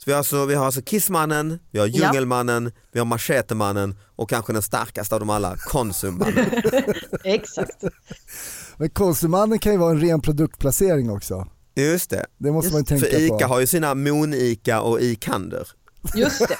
Så 0.00 0.04
vi 0.06 0.12
har 0.12 0.18
alltså, 0.18 0.46
vi 0.46 0.54
har 0.54 0.66
alltså 0.66 0.82
Kissmannen, 0.82 1.58
vi 1.70 1.78
har 1.78 1.86
Djungelmannen, 1.86 2.72
vi 2.92 2.98
har 2.98 3.06
Machetemannen 3.06 3.98
och 4.16 4.28
kanske 4.30 4.52
den 4.52 4.62
starkaste 4.62 5.14
av 5.14 5.20
dem 5.20 5.30
alla, 5.30 5.56
Konsummannen. 5.56 6.46
Exakt. 7.24 7.84
Men 8.76 8.90
Konsummannen 8.90 9.58
kan 9.58 9.72
ju 9.72 9.78
vara 9.78 9.90
en 9.90 10.00
ren 10.00 10.20
produktplacering 10.20 11.10
också. 11.10 11.46
Just 11.74 12.10
det. 12.10 12.26
Det 12.38 12.52
måste 12.52 12.72
man 12.72 12.80
ju 12.80 12.84
tänka 12.84 13.06
För 13.06 13.20
ICA 13.20 13.38
på. 13.38 13.44
har 13.44 13.60
ju 13.60 13.66
sina 13.66 13.94
Mon-ICA 13.94 14.80
och 14.80 15.00
Ikander. 15.00 15.68
Just 16.14 16.48
det. 16.48 16.56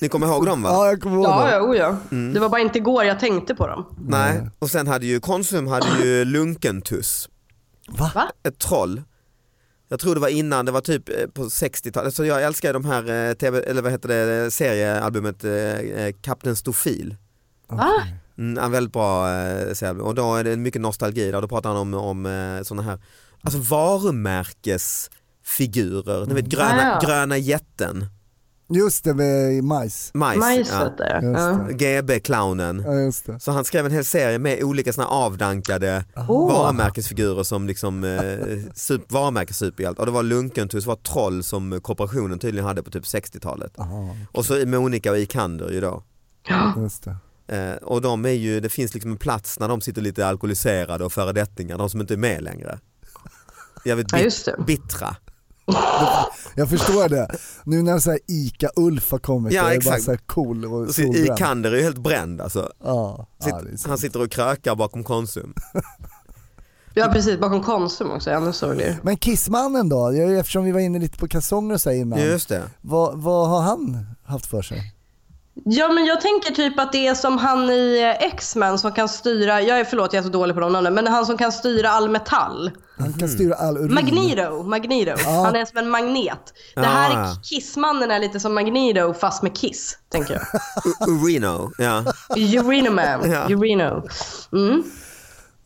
Ni 0.00 0.08
kommer 0.08 0.26
ihåg 0.26 0.46
dem 0.46 0.62
va? 0.62 0.70
Ja, 0.70 0.86
jag 0.86 1.00
kommer 1.00 1.16
ihåg 1.16 1.24
Ja, 1.24 1.44
det. 1.46 1.52
ja, 1.52 1.60
oh 1.62 1.76
ja. 1.76 1.96
Mm. 2.10 2.34
Det 2.34 2.40
var 2.40 2.48
bara 2.48 2.60
inte 2.60 2.78
igår 2.78 3.04
jag 3.04 3.20
tänkte 3.20 3.54
på 3.54 3.66
dem. 3.66 3.96
Nej, 4.08 4.50
och 4.58 4.70
sen 4.70 4.86
hade 4.86 5.06
ju 5.06 5.20
Konsum 5.20 5.66
hade 5.66 5.86
ju 6.04 6.24
Lunkentuss? 6.24 7.28
Va? 7.88 8.30
ett 8.48 8.58
troll. 8.58 9.02
Jag 9.88 10.00
tror 10.00 10.14
det 10.14 10.20
var 10.20 10.28
innan, 10.28 10.64
det 10.64 10.72
var 10.72 10.80
typ 10.80 11.08
eh, 11.08 11.26
på 11.26 11.44
60-talet, 11.44 12.14
så 12.14 12.24
jag 12.24 12.42
älskar 12.42 12.72
de 12.72 12.84
här 12.84 13.28
eh, 13.28 13.34
TV, 13.34 13.60
eller 13.60 13.82
vad 13.82 13.92
heter 13.92 14.08
det, 14.08 14.50
seriealbumet 14.50 15.44
eh, 15.44 16.12
Kapten 16.22 16.56
Stofil. 16.56 17.16
Va? 17.68 17.92
Mm, 18.38 18.64
en 18.64 18.72
väldigt 18.72 18.92
bra 18.92 19.26
seriealbum 19.74 20.06
och 20.06 20.14
då 20.14 20.34
är 20.36 20.44
det 20.44 20.56
mycket 20.56 20.80
nostalgi 20.80 21.30
där, 21.30 21.42
då 21.42 21.48
pratar 21.48 21.68
han 21.70 21.78
om, 21.78 21.94
om 21.94 22.24
sådana 22.64 22.82
här 22.82 22.98
alltså 23.42 23.58
varumärkesfigurer, 23.58 26.26
ni 26.26 26.34
vet 26.34 26.44
gröna, 26.44 26.82
Ah, 26.82 26.98
ja. 27.02 27.08
gröna 27.08 27.38
jätten, 27.38 28.06
Just 28.70 29.04
det, 29.04 29.14
med 29.14 29.64
majs. 29.64 30.10
majs, 30.14 30.38
Majset 30.38 30.98
där. 30.98 31.22
Just 31.22 31.38
Ja. 31.38 31.68
GB-clownen. 31.70 32.82
Ja, 32.86 32.94
just 32.94 33.26
det. 33.26 33.40
Så 33.40 33.52
han 33.52 33.64
skrev 33.64 33.86
en 33.86 33.92
hel 33.92 34.04
serie 34.04 34.38
med 34.38 34.62
olika 34.62 34.92
såna 34.92 35.06
avdankade 35.06 36.04
Åh. 36.16 36.52
varumärkesfigurer 36.52 37.42
som 37.42 37.66
liksom 37.66 38.04
eh, 38.04 38.20
super, 38.74 39.14
varumärkessuperhjältar. 39.14 40.02
Och 40.02 40.06
det 40.06 40.12
var 40.12 40.22
Lunkentuss 40.22 40.86
var 40.86 40.96
troll 40.96 41.42
som 41.42 41.80
kooperationen 41.80 42.38
tydligen 42.38 42.66
hade 42.66 42.82
på 42.82 42.90
typ 42.90 43.04
60-talet. 43.04 43.78
Aha, 43.78 44.16
Och 44.32 44.44
så 44.44 44.66
Monica 44.66 45.10
och 45.10 45.18
Ikander 45.18 45.70
ju 45.70 45.80
då. 45.80 46.02
just 46.76 47.04
det. 47.04 47.16
Eh, 47.56 47.76
och 47.76 48.02
de 48.02 48.24
är 48.24 48.28
ju, 48.30 48.60
det 48.60 48.68
finns 48.68 48.94
liksom 48.94 49.10
en 49.10 49.16
plats 49.18 49.58
när 49.58 49.68
de 49.68 49.80
sitter 49.80 50.02
lite 50.02 50.26
alkoholiserade 50.26 51.04
och 51.04 51.12
föredettingar, 51.12 51.78
de 51.78 51.90
som 51.90 52.00
inte 52.00 52.14
är 52.14 52.18
med 52.18 52.42
längre. 52.42 52.78
Jävligt 53.84 54.12
Ja, 54.12 54.16
bit, 54.18 54.24
just 54.24 54.44
det. 54.44 54.56
bittra. 54.66 55.16
Jag 56.54 56.70
förstår 56.70 57.08
det. 57.08 57.28
Nu 57.64 57.82
när 57.82 57.98
så 57.98 58.10
här 58.10 58.20
Ica-Ulf 58.26 59.10
har 59.10 59.18
kommit, 59.18 59.52
Ja, 59.52 59.62
jag 59.62 59.70
är 59.70 59.74
bara 59.74 59.78
exakt. 59.78 60.04
så 60.04 60.10
här 60.10 60.18
cool 60.26 60.64
och 60.64 60.86
så 60.86 60.92
solbränd. 60.92 61.26
Ikander 61.26 61.72
är 61.72 61.76
ju 61.76 61.82
helt 61.82 61.98
bränd 61.98 62.40
alltså. 62.40 62.72
Ja, 62.84 63.26
Sitt, 63.42 63.54
ja, 63.54 63.88
han 63.88 63.98
sitter 63.98 64.22
och 64.22 64.30
krökar 64.30 64.74
bakom 64.74 65.04
Konsum. 65.04 65.54
Ja, 66.94 67.08
precis. 67.12 67.40
Bakom 67.40 67.62
Konsum 67.62 68.10
också. 68.10 68.30
Ännu 68.30 68.52
sorgligare. 68.52 68.96
Men 69.02 69.16
Kissmannen 69.16 69.88
då? 69.88 70.12
Jag- 70.14 70.38
Eftersom 70.38 70.64
vi 70.64 70.72
var 70.72 70.80
inne 70.80 70.98
lite 70.98 71.18
på 71.18 71.28
kalsonger 71.28 71.74
och 71.74 71.80
så 71.80 71.90
innan. 71.90 72.20
Just 72.20 72.48
det. 72.48 72.62
Vad, 72.80 73.18
vad 73.22 73.48
har 73.48 73.60
han 73.60 74.06
haft 74.24 74.46
för 74.46 74.62
sig? 74.62 74.94
Ja, 75.64 75.88
men 75.88 76.04
jag 76.06 76.20
tänker 76.20 76.54
typ 76.54 76.78
att 76.80 76.92
det 76.92 77.06
är 77.06 77.14
som 77.14 77.38
han 77.38 77.70
i 77.70 78.00
eh, 78.20 78.26
X-Men 78.26 78.78
som 78.78 78.92
kan 78.92 79.08
styra, 79.08 79.62
jag 79.62 79.80
är 79.80 79.84
förlåt 79.84 80.12
jag 80.12 80.20
är 80.20 80.24
så 80.24 80.28
dålig 80.32 80.54
på 80.54 80.60
de 80.60 80.72
namnen, 80.72 80.94
men 80.94 81.06
han 81.06 81.26
som 81.26 81.38
kan 81.38 81.52
styra 81.52 81.90
all 81.90 82.08
metall. 82.08 82.70
Han 82.98 83.12
kan 83.12 83.28
styra 83.28 83.54
all 83.54 83.76
urin. 83.76 83.94
Magneto, 83.94 84.62
Magneto. 84.62 85.22
Han 85.24 85.56
är 85.56 85.64
som 85.64 85.78
en 85.78 85.90
magnet. 85.90 86.52
Det 86.74 86.80
här 86.80 87.10
Ja. 87.12 87.18
är 87.30 87.42
Kissmannen 87.42 88.10
är 88.10 88.18
lite 88.18 88.40
som 88.40 88.54
Magneto 88.54 89.14
fast 89.14 89.42
med 89.42 89.56
Kiss, 89.56 89.98
tänker 90.12 90.34
jag. 90.34 90.42
Urino, 91.08 91.70
ja. 91.78 92.04
Urino 92.36 92.90
man, 92.90 93.30
Ja. 93.30 93.46
Urino. 93.48 94.02
Mm. 94.52 94.82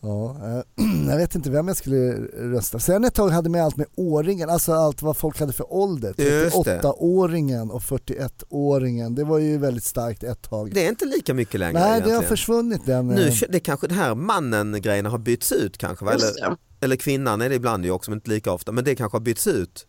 Ja, 0.03 0.37
eh, 0.45 0.85
jag 1.09 1.17
vet 1.17 1.35
inte 1.35 1.51
vem 1.51 1.69
jag 1.69 1.77
skulle 1.77 2.13
rösta. 2.55 2.79
Sen 2.79 3.05
ett 3.05 3.15
tag 3.15 3.29
hade 3.29 3.49
med 3.49 3.65
allt 3.65 3.77
med 3.77 3.87
åringen, 3.95 4.51
alltså 4.51 4.73
allt 4.73 5.03
vad 5.03 5.17
folk 5.17 5.41
hade 5.41 5.53
för 5.53 5.73
ålder. 5.73 6.15
Just 6.17 6.65
det. 6.65 6.81
38-åringen 6.81 7.71
och 7.71 7.83
41-åringen, 7.83 9.15
det 9.15 9.25
var 9.25 9.39
ju 9.39 9.59
väldigt 9.59 9.85
starkt 9.85 10.23
ett 10.23 10.43
tag. 10.43 10.75
Det 10.75 10.85
är 10.85 10.89
inte 10.89 11.05
lika 11.05 11.35
mycket 11.35 11.61
längre 11.61 11.73
Nej, 11.73 11.83
det 11.83 11.89
egentligen. 11.89 12.17
har 12.17 12.23
försvunnit 12.23 12.87
den. 12.87 13.09
Nu, 13.09 13.29
eh, 13.29 13.35
det 13.49 13.61
kanske 13.61 13.87
det 13.87 13.95
här 13.95 14.15
mannen-grejerna 14.15 15.09
har 15.09 15.19
bytts 15.19 15.53
ut 15.53 15.79
kanske 15.79 16.05
va? 16.05 16.13
Eller, 16.13 16.51
det. 16.51 16.57
eller 16.81 16.97
kvinnan 16.97 17.41
är 17.41 17.49
det 17.49 17.55
ibland 17.55 17.85
ju 17.85 17.91
också 17.91 18.11
men 18.11 18.17
inte 18.17 18.31
lika 18.31 18.53
ofta. 18.53 18.73
Men 18.73 18.85
det 18.85 18.95
kanske 18.95 19.17
har 19.17 19.23
bytts 19.23 19.47
ut. 19.47 19.87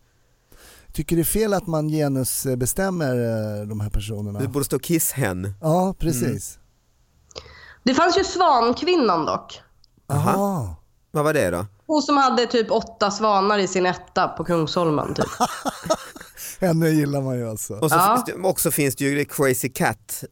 Tycker 0.94 1.16
det 1.16 1.22
är 1.22 1.24
fel 1.24 1.54
att 1.54 1.68
man 1.68 1.90
genusbestämmer 1.90 3.16
eh, 3.16 3.68
de 3.68 3.80
här 3.80 3.90
personerna? 3.90 4.40
Det 4.40 4.48
borde 4.48 4.66
stå 4.66 4.80
kiss-hen. 4.80 5.54
Ja, 5.62 5.96
precis. 6.00 6.60
Det 7.84 7.94
fanns 7.94 8.18
ju 8.18 8.24
Svankvinnan 8.24 9.26
dock. 9.26 9.62
Aha. 10.08 10.76
Vad 11.12 11.24
var 11.24 11.34
det 11.34 11.50
då? 11.50 11.66
Hon 11.88 12.02
som 12.02 12.18
hade 12.18 12.46
typ 12.46 12.72
åtta 12.72 13.12
svanar 13.12 13.58
i 13.58 13.68
sin 13.68 13.86
etta 13.86 14.28
på 14.28 14.44
Kungsholmen 14.44 15.14
typ. 15.14 15.26
Henne 16.62 16.90
gillar 16.90 17.22
man 17.22 17.38
ju 17.38 17.50
alltså. 17.50 17.74
Och 17.74 17.90
så 17.90 17.96
Ja. 17.96 18.16
finns 18.26 18.26
det, 18.38 18.48
också 18.48 18.72
finns 18.72 18.96
det 18.96 19.04
ju 19.06 19.26
Crazy 19.26 19.70
Cat 19.70 20.24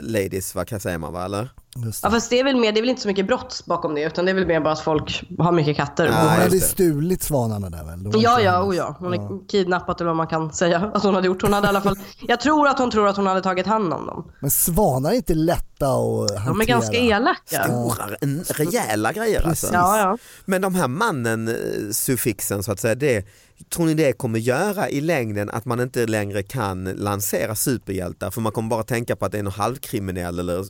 Ladies, 0.00 0.54
vad 0.54 0.68
kan 0.68 0.80
säga 0.80 0.98
man 0.98 1.12
va? 1.12 1.24
Eller? 1.24 1.48
Ja 1.76 2.08
det. 2.08 2.10
fast 2.10 2.30
det 2.30 2.40
är 2.40 2.44
väl 2.44 2.56
mer, 2.56 2.72
det 2.72 2.80
är 2.80 2.82
väl 2.82 2.90
inte 2.90 3.02
så 3.02 3.08
mycket 3.08 3.26
brott 3.26 3.62
bakom 3.66 3.94
det 3.94 4.02
utan 4.02 4.24
det 4.24 4.30
är 4.30 4.34
väl 4.34 4.46
mer 4.46 4.60
bara 4.60 4.72
att 4.72 4.80
folk 4.80 5.24
har 5.38 5.52
mycket 5.52 5.76
katter. 5.76 6.06
Ja, 6.06 6.12
Hon 6.12 6.28
hade 6.28 6.60
stulit 6.60 7.22
svanarna 7.22 7.70
där 7.70 7.84
väl? 7.84 8.22
Ja, 8.22 8.40
ja, 8.40 8.62
oh 8.62 8.76
ja. 8.76 8.96
Hon 8.98 9.14
är 9.14 9.48
kidnappat 9.48 10.00
eller 10.00 10.08
vad 10.08 10.16
man 10.16 10.26
kan 10.26 10.52
säga 10.52 10.90
att 10.94 11.02
hon 11.02 11.14
hade 11.14 11.26
gjort. 11.26 11.42
Hon 11.42 11.52
hade 11.52 11.66
i 11.66 11.68
alla 11.68 11.80
fall, 11.80 11.98
jag 12.28 12.40
tror 12.40 12.68
att 12.68 12.78
hon 12.78 12.90
tror 12.90 13.08
att 13.08 13.16
hon 13.16 13.26
hade 13.26 13.42
tagit 13.42 13.66
hand 13.66 13.92
om 13.92 14.06
dem. 14.06 14.32
Men 14.40 14.50
svanar 14.50 15.10
är 15.10 15.14
inte 15.14 15.34
lätta 15.34 15.86
att 15.86 16.30
hantera. 16.30 16.44
De 16.44 16.60
är 16.60 16.64
ganska 16.64 16.96
elaka. 16.96 17.64
Stora, 17.64 18.08
rejäla 18.46 19.12
grejer 19.12 19.48
alltså. 19.48 19.66
Ja, 19.72 19.98
ja. 19.98 20.18
Men 20.44 20.62
de 20.62 20.74
här 20.74 20.88
mannen-suffixen 20.88 22.62
så 22.62 22.72
att 22.72 22.80
säga, 22.80 22.94
det, 22.94 23.26
tror 23.68 23.86
ni 23.86 23.94
det 23.94 24.12
kommer 24.12 24.38
göra 24.38 24.90
i 24.90 25.00
längden 25.00 25.50
att 25.50 25.64
man 25.64 25.80
inte 25.80 26.06
längre 26.06 26.42
kan 26.42 26.84
lansera 26.84 27.54
superhjältar 27.54 28.30
för 28.30 28.40
man 28.40 28.52
kommer 28.52 28.68
bara 28.68 28.82
tänka 28.82 29.16
på 29.16 29.24
att 29.24 29.32
det 29.32 29.38
är 29.38 29.42
någon 29.42 29.52
halvkriminell 29.52 30.38
eller 30.38 30.64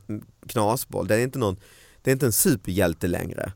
knasboll. 0.49 1.07
Det 1.07 1.15
är 1.15 1.19
inte, 1.19 1.39
någon, 1.39 1.57
det 2.03 2.11
är 2.11 2.13
inte 2.13 2.27
en 2.27 2.33
superhjälte 2.33 3.07
längre. 3.07 3.53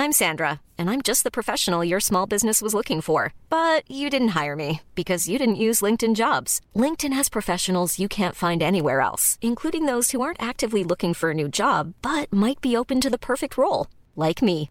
I'm 0.00 0.12
Sandra, 0.12 0.60
and 0.78 0.88
I'm 0.88 1.02
just 1.02 1.24
the 1.24 1.30
professional 1.30 1.84
your 1.84 1.98
small 1.98 2.24
business 2.24 2.62
was 2.62 2.72
looking 2.72 3.00
for. 3.00 3.32
But 3.48 3.82
you 3.90 4.08
didn't 4.08 4.28
hire 4.28 4.54
me 4.54 4.80
because 4.94 5.28
you 5.28 5.40
didn't 5.40 5.64
use 5.66 5.82
LinkedIn 5.82 6.14
jobs. 6.14 6.60
LinkedIn 6.76 7.12
has 7.12 7.28
professionals 7.28 7.98
you 7.98 8.08
can't 8.08 8.36
find 8.36 8.62
anywhere 8.62 9.00
else, 9.00 9.38
including 9.42 9.86
those 9.86 10.12
who 10.12 10.20
aren't 10.20 10.40
actively 10.40 10.84
looking 10.84 11.14
for 11.14 11.30
a 11.30 11.34
new 11.34 11.48
job 11.48 11.94
but 12.00 12.32
might 12.32 12.60
be 12.60 12.76
open 12.76 13.00
to 13.00 13.10
the 13.10 13.18
perfect 13.18 13.58
role, 13.58 13.88
like 14.14 14.40
me. 14.40 14.70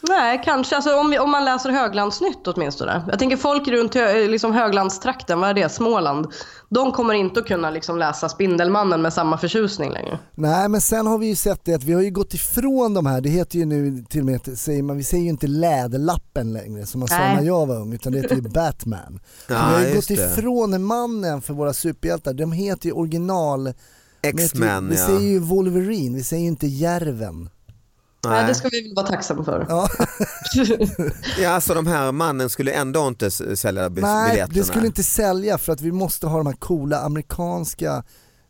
Nej, 0.00 0.42
kanske. 0.44 0.76
Alltså, 0.76 0.96
om, 0.96 1.10
vi, 1.10 1.18
om 1.18 1.30
man 1.30 1.44
läser 1.44 1.70
Höglandsnytt 1.70 2.46
åtminstone. 2.48 3.04
Jag 3.08 3.18
tänker 3.18 3.36
folk 3.36 3.68
runt 3.68 3.94
hö, 3.94 4.28
liksom 4.28 4.52
Höglandstrakten, 4.52 5.40
vad 5.40 5.50
är 5.50 5.54
det, 5.54 5.68
Småland. 5.68 6.26
De 6.68 6.92
kommer 6.92 7.14
inte 7.14 7.40
att 7.40 7.46
kunna 7.46 7.70
liksom 7.70 7.98
läsa 7.98 8.28
Spindelmannen 8.28 9.02
med 9.02 9.12
samma 9.12 9.38
förtjusning 9.38 9.90
längre. 9.90 10.18
Nej 10.34 10.68
men 10.68 10.80
sen 10.80 11.06
har 11.06 11.18
vi 11.18 11.26
ju 11.26 11.36
sett 11.36 11.64
det 11.64 11.74
att 11.74 11.84
vi 11.84 11.92
har 11.92 12.02
ju 12.02 12.10
gått 12.10 12.34
ifrån 12.34 12.94
de 12.94 13.06
här, 13.06 13.20
det 13.20 13.28
heter 13.28 13.58
ju 13.58 13.64
nu 13.64 14.04
till 14.08 14.20
och 14.20 14.26
med, 14.26 14.58
säger 14.58 14.82
man, 14.82 14.96
vi 14.96 15.04
säger 15.04 15.24
ju 15.24 15.30
inte 15.30 15.46
Läderlappen 15.46 16.52
längre 16.52 16.86
som 16.86 16.98
man 16.98 17.08
sa 17.08 17.18
när 17.18 17.42
jag 17.42 17.66
var 17.66 17.76
ung 17.76 17.92
utan 17.92 18.12
det 18.12 18.20
heter 18.20 18.36
ju 18.36 18.42
Batman. 18.54 19.20
Ja, 19.48 19.54
vi 19.68 19.74
har 19.74 19.88
ju 19.88 19.94
gått 19.94 20.08
det. 20.08 20.14
ifrån 20.14 20.84
mannen 20.84 21.42
för 21.42 21.54
våra 21.54 21.72
superhjältar, 21.72 22.34
de 22.34 22.52
heter 22.52 22.86
ju 22.86 22.92
original 22.92 23.72
X-Men 24.22 24.88
Vi 24.88 24.96
ja. 24.96 25.06
säger 25.06 25.20
ju 25.20 25.38
Wolverine, 25.38 26.16
vi 26.16 26.24
säger 26.24 26.42
ju 26.42 26.48
inte 26.48 26.66
Järven. 26.66 27.50
Nej. 28.24 28.46
det 28.46 28.54
ska 28.54 28.68
vi 28.68 28.82
väl 28.82 28.94
vara 28.94 29.06
tacksamma 29.06 29.44
för. 29.44 29.66
Ja. 29.68 29.88
Ja, 31.38 31.50
alltså 31.50 31.74
de 31.74 31.86
här 31.86 32.12
mannen 32.12 32.50
skulle 32.50 32.72
ändå 32.72 33.08
inte 33.08 33.30
sälja 33.30 33.88
bis- 33.88 34.02
Nej, 34.02 34.30
biljetterna. 34.30 34.54
det 34.60 34.64
skulle 34.64 34.86
inte 34.86 35.02
sälja 35.02 35.58
för 35.58 35.72
att 35.72 35.80
vi 35.80 35.92
måste 35.92 36.26
ha 36.26 36.36
de 36.38 36.46
här 36.46 36.54
coola 36.54 36.98
amerikanska 37.00 38.02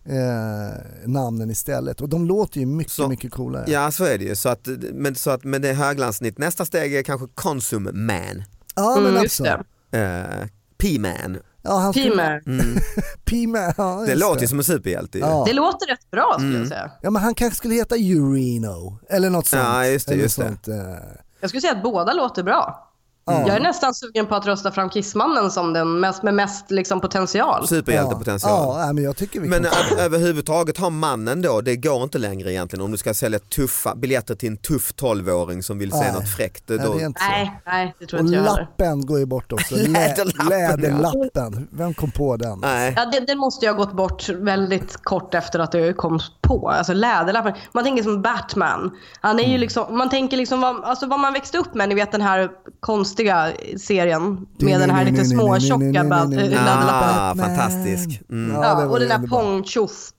eh, 0.05 0.81
namnen 1.07 1.51
istället 1.51 2.01
och 2.01 2.09
de 2.09 2.27
låter 2.27 2.61
ju 2.61 2.67
mycket, 2.67 2.93
Så- 2.93 3.09
mycket 3.09 3.33
coolare. 3.33 3.65
Ja 3.69 3.91
så 3.91 4.05
är 4.05 4.19
det 4.19 4.25
ju. 4.25 4.37
Så 4.37 4.49
att, 4.49 4.69
men, 4.93 5.15
så 5.15 5.31
att, 5.31 5.45
men 5.45 5.63
det 5.63 5.69
är 5.69 5.75
höglandssnitt. 5.75 6.39
Nästa 6.39 6.65
steg 6.65 6.95
är 6.95 7.03
kanske 7.03 7.27
Consum 7.35 7.83
Man. 7.93 8.43
Ja, 8.75 8.95
men 8.97 9.07
Mm, 9.07 9.21
alltså. 9.21 9.45
Eh, 9.47 10.47
P-Man. 10.79 11.39
Ja, 11.63 11.77
han 11.79 11.93
skulle- 11.93 12.09
Teamer. 12.17 12.43
Mm. 12.47 12.77
P-Man, 13.25 13.73
ja, 13.77 14.05
Det 14.07 14.15
låter 14.15 14.41
ju 14.43 14.49
som 14.49 14.59
en 14.59 14.65
superhjälte. 14.65 15.19
Ja. 15.19 15.45
Det 15.47 15.53
låter 15.53 15.87
rätt 15.87 16.11
bra 16.11 16.33
skulle 16.33 16.49
Mm. 16.49 16.61
jag 16.61 16.69
säga. 16.69 16.91
Ja 17.03 17.11
men 17.11 17.23
han 17.23 17.35
kanske 17.35 17.57
skulle 17.57 17.75
heta 17.75 17.95
Urino 17.97 18.99
eller 19.09 19.31
något 19.31 19.47
sånt. 19.47 19.63
Ja, 19.63 19.87
just 19.87 20.09
det, 20.09 20.15
just 20.15 20.37
det. 20.39 20.45
sånt, 20.47 20.69
eh, 20.69 20.75
Jag 21.41 21.51
skulle 21.51 21.61
säga 21.61 21.73
att 21.73 21.83
båda 21.83 22.13
låter 22.13 22.43
bra. 22.43 22.90
Ja. 23.33 23.45
Jag 23.47 23.57
är 23.57 23.61
nästan 23.61 23.95
sugen 23.95 24.27
på 24.27 24.35
att 24.35 24.47
rösta 24.47 24.71
fram 24.73 24.91
Kissmannen 24.91 25.51
som 25.51 25.73
den 25.73 26.01
mest, 26.01 26.23
med 26.23 26.35
mest 26.35 26.71
liksom, 26.71 27.01
potential. 27.01 27.67
Superhjältepotential. 27.69 28.53
Ja, 28.79 28.87
ja, 28.87 28.93
men 28.93 29.05
jag 29.05 29.17
tycker 29.17 29.41
vi 29.41 29.49
Men 29.49 29.67
överhuvudtaget 29.99 30.79
har 30.79 30.91
mannen 30.91 31.43
då, 31.43 31.61
det 31.61 31.77
går 31.77 32.03
inte 32.03 32.19
längre 32.19 32.53
egentligen 32.53 32.85
om 32.85 32.91
du 32.91 32.97
ska 32.97 33.15
sälja 33.15 33.39
tuffa 33.39 33.95
biljetter 33.95 34.35
till 34.35 34.49
en 34.49 34.57
tuff 34.57 34.93
12-åring 34.95 35.63
som 35.63 35.79
vill 35.79 35.91
se 35.93 35.99
Nej. 35.99 36.13
något 36.13 36.29
fräckt. 36.37 36.67
Då, 36.67 36.75
Nej, 36.75 36.87
det 36.97 37.03
är 37.03 37.07
inte 37.07 37.21
så. 37.21 37.27
Nej, 37.31 37.61
nej, 37.67 37.95
det 37.99 38.07
tror 38.07 38.21
Och 38.21 38.27
inte 38.27 38.37
jag 38.39 38.45
lappen 38.45 39.07
går 39.07 39.19
ju 39.19 39.27
bort 39.27 39.53
också. 39.53 39.75
Lä- 39.79 39.89
Läderlappen, 39.89 40.49
Läderlappen, 40.49 41.69
vem 41.71 41.95
kom 41.95 42.11
på 42.11 42.37
den? 42.37 42.59
nej. 42.61 42.93
Ja, 42.97 43.07
den, 43.07 43.27
den 43.27 43.39
måste 43.39 43.67
ju 43.67 43.73
ha 43.73 43.77
gått 43.79 43.93
bort 43.93 44.29
väldigt 44.29 44.97
kort 45.03 45.35
efter 45.35 45.59
att 45.59 45.73
det 45.73 45.93
kom 45.93 46.21
på. 46.41 46.69
Alltså 46.71 46.93
läderlappen. 46.93 47.53
Man 47.73 47.85
tänker 47.85 48.03
som 48.03 48.23
Batman. 48.23 48.91
Han 49.21 49.39
är 49.39 49.43
ju 49.43 49.49
Mm. 49.49 49.61
liksom, 49.61 49.99
man 49.99 50.11
tänker 50.11 50.37
liksom 50.37 50.61
vad, 50.61 50.85
alltså 50.85 51.07
vad 51.07 51.21
man 51.21 51.33
växte 51.33 51.59
upp 51.59 51.75
med, 51.75 51.89
ni 51.89 51.95
vet 51.95 52.13
den 52.13 52.21
här 52.21 52.51
konstiga 52.81 53.20
serien 53.79 54.47
med 54.59 54.81
den 54.81 54.91
här 54.91 55.05
lite 55.05 55.25
småtjocka 55.25 55.85
äh. 55.85 56.01
Ah, 56.01 57.35
Batman. 57.35 57.37
fantastisk. 57.37 58.21
Mm. 58.31 58.63
Ja, 58.63 58.87
och 58.87 59.01
den 59.01 59.09
där 59.09 59.29
pong 59.29 59.65
tjoff. 59.65 60.11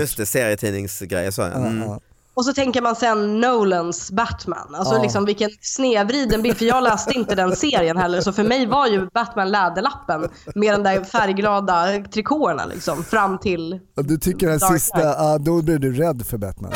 Just 0.00 0.16
det, 0.16 0.26
serietidningsgrejer. 0.26 1.56
Mm. 1.56 1.82
Ja, 1.82 2.00
Och 2.34 2.44
så 2.44 2.52
tänker 2.52 2.82
man 2.82 2.96
sen 2.96 3.40
Nolans 3.40 4.10
Batman. 4.10 4.74
Alltså 4.74 4.94
Ja. 4.94 5.02
liksom 5.02 5.24
vilken 5.24 5.50
snedvriden 5.60 6.42
bild. 6.42 6.56
För 6.58 6.64
jag 6.64 6.84
läste 6.84 7.14
inte 7.14 7.34
den 7.34 7.56
serien 7.56 7.96
heller. 7.96 8.20
Så 8.20 8.32
för 8.32 8.44
mig 8.44 8.66
var 8.66 8.86
ju 8.86 9.08
Batman 9.14 9.50
läderlappen 9.50 10.28
med 10.54 10.74
de 10.74 10.82
där 10.82 11.04
färgglada 11.04 11.86
trikåerna 12.12 12.64
liksom. 12.66 13.04
Fram 13.04 13.38
till... 13.38 13.80
Du 13.94 14.18
tycker 14.18 14.48
den 14.48 14.60
sista, 14.60 15.00
ja, 15.02 15.38
då 15.38 15.62
blir 15.62 15.78
du 15.78 15.92
rädd 15.92 16.26
för 16.26 16.38
Batman. 16.38 16.72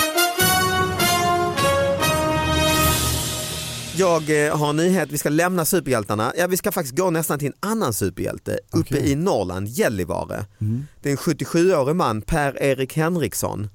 Jag 3.97 4.47
eh, 4.47 4.57
har 4.59 4.71
en 4.71 4.77
nyhet, 4.77 5.13
vi 5.13 5.19
ska 5.19 5.29
lämna 5.29 5.65
superhjältarna. 5.65 6.33
Ja, 6.37 6.47
vi 6.47 6.57
ska 6.57 6.73
faktiskt 6.73 6.97
gå 6.97 7.11
nästan 7.11 7.39
till 7.39 7.47
en 7.49 7.71
annan 7.71 7.93
superhjälte 7.93 8.59
uppe 8.73 8.95
Okej. 8.99 9.11
i 9.11 9.15
Norrland, 9.15 9.69
Gällivare. 9.69 10.45
Det 11.03 11.09
är 11.09 11.11
en 11.11 11.17
77-årig 11.17 11.97
man, 11.97 12.23
Per-Erik 12.23 12.97
Henriksson, 12.97 13.69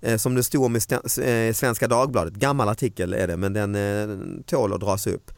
eh, 0.00 0.16
som 0.16 0.34
det 0.34 0.42
stod 0.42 0.64
om 0.64 0.76
i 0.76 0.80
eh, 1.22 1.54
Svenska 1.54 1.88
Dagbladet. 1.88 2.34
Gammal 2.34 2.68
artikel 2.68 3.14
är 3.14 3.26
det, 3.26 3.36
men 3.36 3.52
den 3.52 3.74
eh, 3.74 4.16
tål 4.46 4.72
att 4.72 4.80
dras 4.80 5.06
upp. 5.06 5.30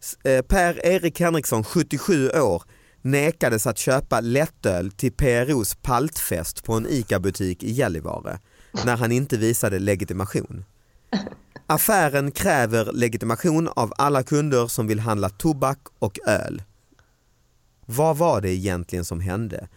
S- 0.00 0.16
eh, 0.24 0.42
Per-Erik 0.42 1.20
Henriksson, 1.20 1.64
77 1.64 2.30
år, 2.30 2.62
nekades 3.02 3.66
att 3.66 3.78
köpa 3.78 4.20
lättöl 4.20 4.90
till 4.90 5.12
PROs 5.12 5.74
paltfest 5.74 6.64
på 6.64 6.74
en 6.74 6.86
ICA-butik 6.90 7.62
i 7.62 7.70
Gällivare 7.70 8.38
när 8.84 8.96
han 8.96 9.12
inte 9.12 9.36
visade 9.36 9.78
legitimation. 9.78 10.64
Affären 11.66 12.30
kräver 12.30 12.92
legitimation 12.92 13.68
av 13.68 13.92
alla 13.96 14.22
kunder 14.22 14.66
som 14.66 14.86
vill 14.86 15.00
handla 15.00 15.28
tobak 15.28 15.78
och 15.98 16.18
öl. 16.26 16.62
Vad 17.86 18.16
var 18.16 18.40
det 18.40 18.50
egentligen 18.50 19.04
som 19.04 19.20
hände? 19.20 19.68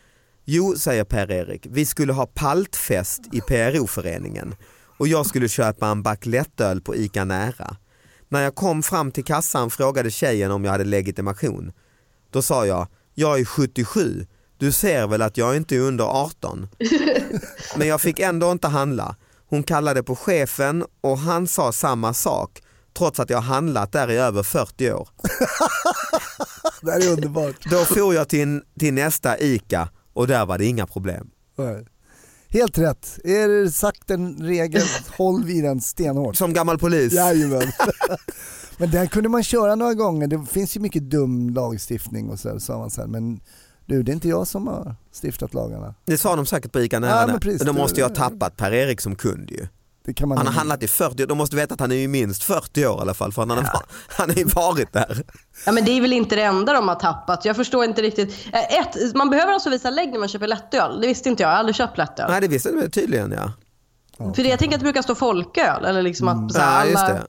Jo, 0.45 0.75
säger 0.77 1.03
Per-Erik, 1.03 1.67
vi 1.69 1.85
skulle 1.85 2.13
ha 2.13 2.25
paltfest 2.25 3.21
i 3.31 3.41
PRO-föreningen 3.41 4.55
och 4.97 5.07
jag 5.07 5.25
skulle 5.25 5.49
köpa 5.49 5.87
en 5.87 6.03
back 6.03 6.25
lättöl 6.25 6.81
på 6.81 6.95
ICA 6.95 7.25
Nära. 7.25 7.77
När 8.29 8.41
jag 8.41 8.55
kom 8.55 8.83
fram 8.83 9.11
till 9.11 9.23
kassan 9.23 9.69
frågade 9.69 10.11
tjejen 10.11 10.51
om 10.51 10.65
jag 10.65 10.71
hade 10.71 10.83
legitimation. 10.83 11.71
Då 12.29 12.41
sa 12.41 12.65
jag, 12.65 12.87
jag 13.13 13.39
är 13.39 13.45
77, 13.45 14.25
du 14.57 14.71
ser 14.71 15.07
väl 15.07 15.21
att 15.21 15.37
jag 15.37 15.55
inte 15.55 15.75
är 15.75 15.79
under 15.79 16.03
18? 16.03 16.67
Men 17.77 17.87
jag 17.87 18.01
fick 18.01 18.19
ändå 18.19 18.51
inte 18.51 18.67
handla. 18.67 19.15
Hon 19.53 19.63
kallade 19.63 20.03
på 20.03 20.15
chefen 20.15 20.85
och 21.01 21.17
han 21.17 21.47
sa 21.47 21.71
samma 21.71 22.13
sak 22.13 22.61
trots 22.97 23.19
att 23.19 23.29
jag 23.29 23.41
handlat 23.41 23.91
där 23.91 24.11
i 24.11 24.17
över 24.17 24.43
40 24.43 24.91
år. 24.91 25.09
Det 26.81 26.91
här 26.91 27.07
är 27.07 27.11
underbart. 27.11 27.55
Då 27.71 27.85
for 27.85 28.13
jag 28.13 28.29
till, 28.29 28.61
till 28.79 28.93
nästa 28.93 29.39
ICA 29.39 29.89
och 30.13 30.27
där 30.27 30.45
var 30.45 30.57
det 30.57 30.65
inga 30.65 30.87
problem. 30.87 31.29
Nej. 31.57 31.85
Helt 32.47 32.77
rätt. 32.77 33.19
Är 33.23 33.47
det 33.47 33.71
sagt 33.71 34.11
en 34.11 34.37
regel, 34.37 34.83
håll 35.17 35.43
vid 35.43 35.63
den 35.63 35.81
stenhårt. 35.81 36.35
Som 36.35 36.53
gammal 36.53 36.79
polis. 36.79 37.13
Jajamän. 37.13 37.71
Men 38.77 38.91
den 38.91 39.07
kunde 39.07 39.29
man 39.29 39.43
köra 39.43 39.75
några 39.75 39.93
gånger, 39.93 40.27
det 40.27 40.45
finns 40.51 40.75
ju 40.75 40.79
mycket 40.79 41.03
dum 41.03 41.49
lagstiftning 41.49 42.29
och 42.29 42.39
så, 42.39 42.49
här, 42.49 42.77
man 42.77 42.91
sen. 42.91 43.11
Men 43.11 43.39
du, 43.85 44.03
det 44.03 44.11
är 44.11 44.13
inte 44.13 44.27
jag 44.29 44.47
som 44.47 44.67
har 44.67 44.95
stiftat 45.23 45.53
lagarna. 45.53 45.93
Det 46.05 46.17
sa 46.17 46.35
de 46.35 46.45
säkert 46.45 46.71
på 46.71 46.79
ICA 46.81 46.99
nära 46.99 47.21
Ja, 47.21 47.27
men 47.27 47.39
precis. 47.39 47.59
men 47.63 47.75
de 47.75 47.81
måste 47.81 47.99
ju 47.99 48.03
ha 48.07 48.15
tappat 48.15 48.57
Per-Erik 48.57 49.01
som 49.01 49.15
kund 49.15 49.51
ju. 49.51 49.67
Det 50.05 50.13
kan 50.13 50.29
man 50.29 50.37
Han 50.37 50.47
har 50.47 50.53
handlat 50.53 50.83
i 50.83 50.87
40 50.87 51.25
de 51.25 51.37
måste 51.37 51.55
veta 51.55 51.73
att 51.73 51.79
han 51.79 51.91
är 51.91 51.95
ju 51.95 52.07
minst 52.07 52.43
40 52.43 52.85
år 52.87 52.97
i 52.97 53.01
alla 53.01 53.13
fall 53.13 53.31
för 53.33 53.41
han 53.41 53.49
har, 53.49 53.67
han 54.07 54.29
har 54.29 54.35
ju 54.37 54.43
varit 54.45 54.93
där. 54.93 55.23
Ja 55.65 55.71
men 55.71 55.85
det 55.85 55.91
är 55.91 56.01
väl 56.01 56.13
inte 56.13 56.35
det 56.35 56.41
enda 56.41 56.73
de 56.73 56.87
har 56.87 56.95
tappat. 56.95 57.45
Jag 57.45 57.55
förstår 57.55 57.83
inte 57.85 58.01
riktigt. 58.01 58.47
Eh, 58.53 58.79
Ett, 58.79 59.15
man 59.15 59.29
behöver 59.29 59.53
alltså 59.53 59.69
visa 59.69 59.89
lägg 59.89 60.11
när 60.11 60.19
man 60.19 60.27
köper 60.27 60.47
lättöl. 60.47 61.01
Det 61.01 61.07
visste 61.07 61.29
inte 61.29 61.43
jag. 61.43 61.47
Jag 61.49 61.53
har 61.53 61.59
aldrig 61.59 61.75
köpt 61.75 61.97
lättöl. 61.97 62.31
Nej 62.31 62.41
det 62.41 62.47
visste 62.47 62.71
du 62.71 62.89
tydligen 62.89 63.31
ja. 63.31 63.51
För 64.33 64.43
det, 64.43 64.49
jag 64.49 64.59
tänker 64.59 64.75
att 64.75 64.79
det 64.81 64.85
brukar 64.85 65.01
stå 65.01 65.15
folköl. 65.15 65.85
Eller 65.85 66.01
liksom 66.01 66.27
att, 66.27 66.53
så 66.53 66.59
här, 66.59 66.79
Ja, 66.85 66.91
just 66.91 66.97
alla- 67.03 67.13
det. 67.13 67.25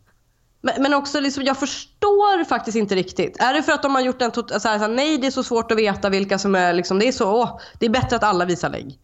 Men, 0.64 0.82
men 0.82 0.94
också, 0.94 1.20
liksom, 1.20 1.44
jag 1.44 1.58
förstår 1.58 2.44
faktiskt 2.44 2.76
inte 2.76 2.94
riktigt. 2.94 3.36
Är 3.40 3.54
det 3.54 3.62
för 3.62 3.72
att 3.72 3.82
de 3.82 3.94
har 3.94 4.02
gjort 4.02 4.22
en 4.22 4.32
så 4.34 4.42
här, 4.50 4.58
så 4.58 4.68
här, 4.68 4.88
nej 4.88 5.18
det 5.18 5.26
är 5.26 5.30
så 5.30 5.42
svårt 5.42 5.70
att 5.70 5.78
veta 5.78 6.08
vilka 6.10 6.38
som 6.38 6.54
är, 6.54 6.72
liksom, 6.72 6.98
det 6.98 7.08
är 7.08 7.12
så, 7.12 7.32
åh, 7.32 7.60
det 7.78 7.86
är 7.86 7.90
bättre 7.90 8.16
att 8.16 8.24
alla 8.24 8.44
visar 8.44 8.70
lägg. 8.70 8.98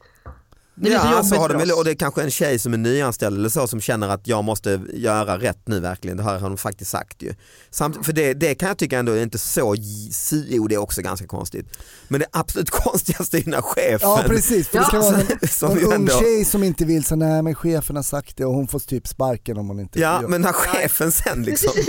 Det 0.83 0.91
så 0.91 0.93
Ja, 1.07 1.13
jobbigt 1.13 1.29
så 1.29 1.35
har 1.37 1.49
de, 1.49 1.73
och 1.73 1.85
det 1.85 1.91
är 1.91 1.95
kanske 1.95 2.23
en 2.23 2.31
tjej 2.31 2.59
som 2.59 2.73
är 2.75 2.79
nyanställd 2.79 3.39
eller 3.39 3.49
så 3.49 3.67
som 3.67 3.81
känner 3.81 4.09
att 4.09 4.27
jag 4.27 4.45
måste 4.45 4.81
göra 4.95 5.39
rätt 5.39 5.69
nu 5.69 5.81
verkligen. 5.81 6.17
Det 6.17 6.23
här 6.23 6.39
har 6.39 6.49
de 6.49 6.59
faktiskt 6.59 6.91
sagt 6.91 7.23
ju. 7.23 7.35
Samt, 7.71 8.07
för 8.07 8.13
det, 8.13 8.35
det 8.35 8.55
kan 8.55 8.69
jag 8.69 8.79
tycka 8.79 8.99
ändå 8.99 9.13
är 9.13 9.23
inte 9.23 9.39
så, 9.39 9.75
jo 10.49 10.69
det 10.69 10.75
är 10.75 10.79
också 10.79 11.03
ganska 11.03 11.27
konstigt. 11.27 11.67
Men 12.09 12.21
det 12.21 12.27
absolut 12.33 12.71
konstigaste 12.85 13.39
är 13.39 13.43
när 13.47 13.63
chefen 13.63 13.99
Ja 14.11 14.23
precis, 14.27 14.69
för 14.69 14.79
det 14.79 14.85
ska 14.85 14.97
Ja. 14.97 15.03
vara 15.03 15.17
någon, 15.17 15.27
Som 15.49 15.79
ju 15.79 15.85
ung 15.85 15.93
ändå- 15.93 16.19
tjej 16.21 16.45
som 16.45 16.65
inte 16.65 16.85
vill 16.85 17.05
säga 17.05 17.17
nej 17.17 17.43
men 17.43 17.55
chefen 17.55 17.97
har 17.97 18.03
sagt 18.03 18.37
det 18.37 18.45
och 18.45 18.55
hon 18.55 18.69
får 18.69 18.79
typ 18.79 19.09
sparken 19.09 19.57
om 19.59 19.69
hon 19.69 19.81
inte 19.81 20.01
Ja 20.01 20.23
gör- 20.23 20.29
men 20.29 20.41
när 20.41 20.53
chefen 20.53 21.13
sen 21.13 21.43
liksom 21.43 21.73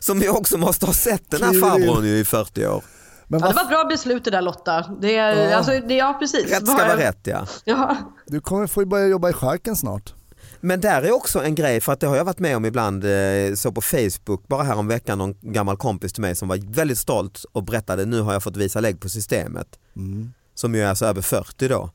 Som 0.00 0.20
ju 0.22 0.28
också 0.28 0.58
måste 0.58 0.86
ha 0.86 0.92
sett 0.92 1.30
den 1.30 1.42
här 1.42 1.60
farbrorn 1.60 2.04
i 2.04 2.24
40 2.24 2.66
år. 2.66 2.84
Men 3.30 3.40
Ja, 3.40 3.46
vad 3.46 3.54
det 3.54 3.56
var 3.56 3.62
ett 3.62 3.68
bra 3.68 3.84
beslut 3.84 4.24
det 4.24 4.30
där 4.30 4.42
Lotta. 4.42 4.84
Det 5.00 5.16
är, 5.16 5.50
Ja. 5.50 5.56
alltså, 5.56 5.72
det, 5.88 5.94
ja 5.94 6.16
precis. 6.20 6.50
Rätt 6.50 6.66
ska 6.66 6.76
vara 6.76 6.96
rätt 6.96 7.18
ja. 7.22 7.46
Ja. 7.64 7.96
Du 8.26 8.40
kommer 8.40 8.66
få 8.66 8.84
börja 8.86 9.06
jobba 9.06 9.28
i 9.30 9.32
skärken 9.32 9.76
snart. 9.76 10.14
Men 10.60 10.80
där 10.80 11.02
är 11.02 11.12
också 11.12 11.44
en 11.44 11.54
grej, 11.54 11.80
för 11.80 11.92
att 11.92 12.00
det 12.00 12.06
har 12.06 12.16
jag 12.16 12.24
varit 12.24 12.38
med 12.38 12.56
om 12.56 12.64
ibland, 12.64 13.04
eh, 13.04 13.54
så 13.54 13.72
på 13.72 13.80
Facebook, 13.80 14.48
bara 14.48 14.62
här 14.62 14.76
om 14.78 14.88
veckan 14.88 15.18
någon 15.18 15.34
gammal 15.40 15.76
kompis 15.76 16.12
till 16.12 16.22
mig 16.22 16.36
som 16.36 16.48
var 16.48 16.74
väldigt 16.74 16.98
stolt 16.98 17.44
och 17.52 17.64
berättade 17.64 18.04
nu 18.04 18.20
har 18.20 18.32
jag 18.32 18.42
fått 18.42 18.56
visa 18.56 18.80
lägg 18.80 19.00
på 19.00 19.08
systemet. 19.08 19.66
Som 20.54 20.74
ju 20.74 20.82
är 20.82 20.88
alltså 20.88 21.06
över 21.06 21.22
40 21.22 21.68
då. 21.68 21.90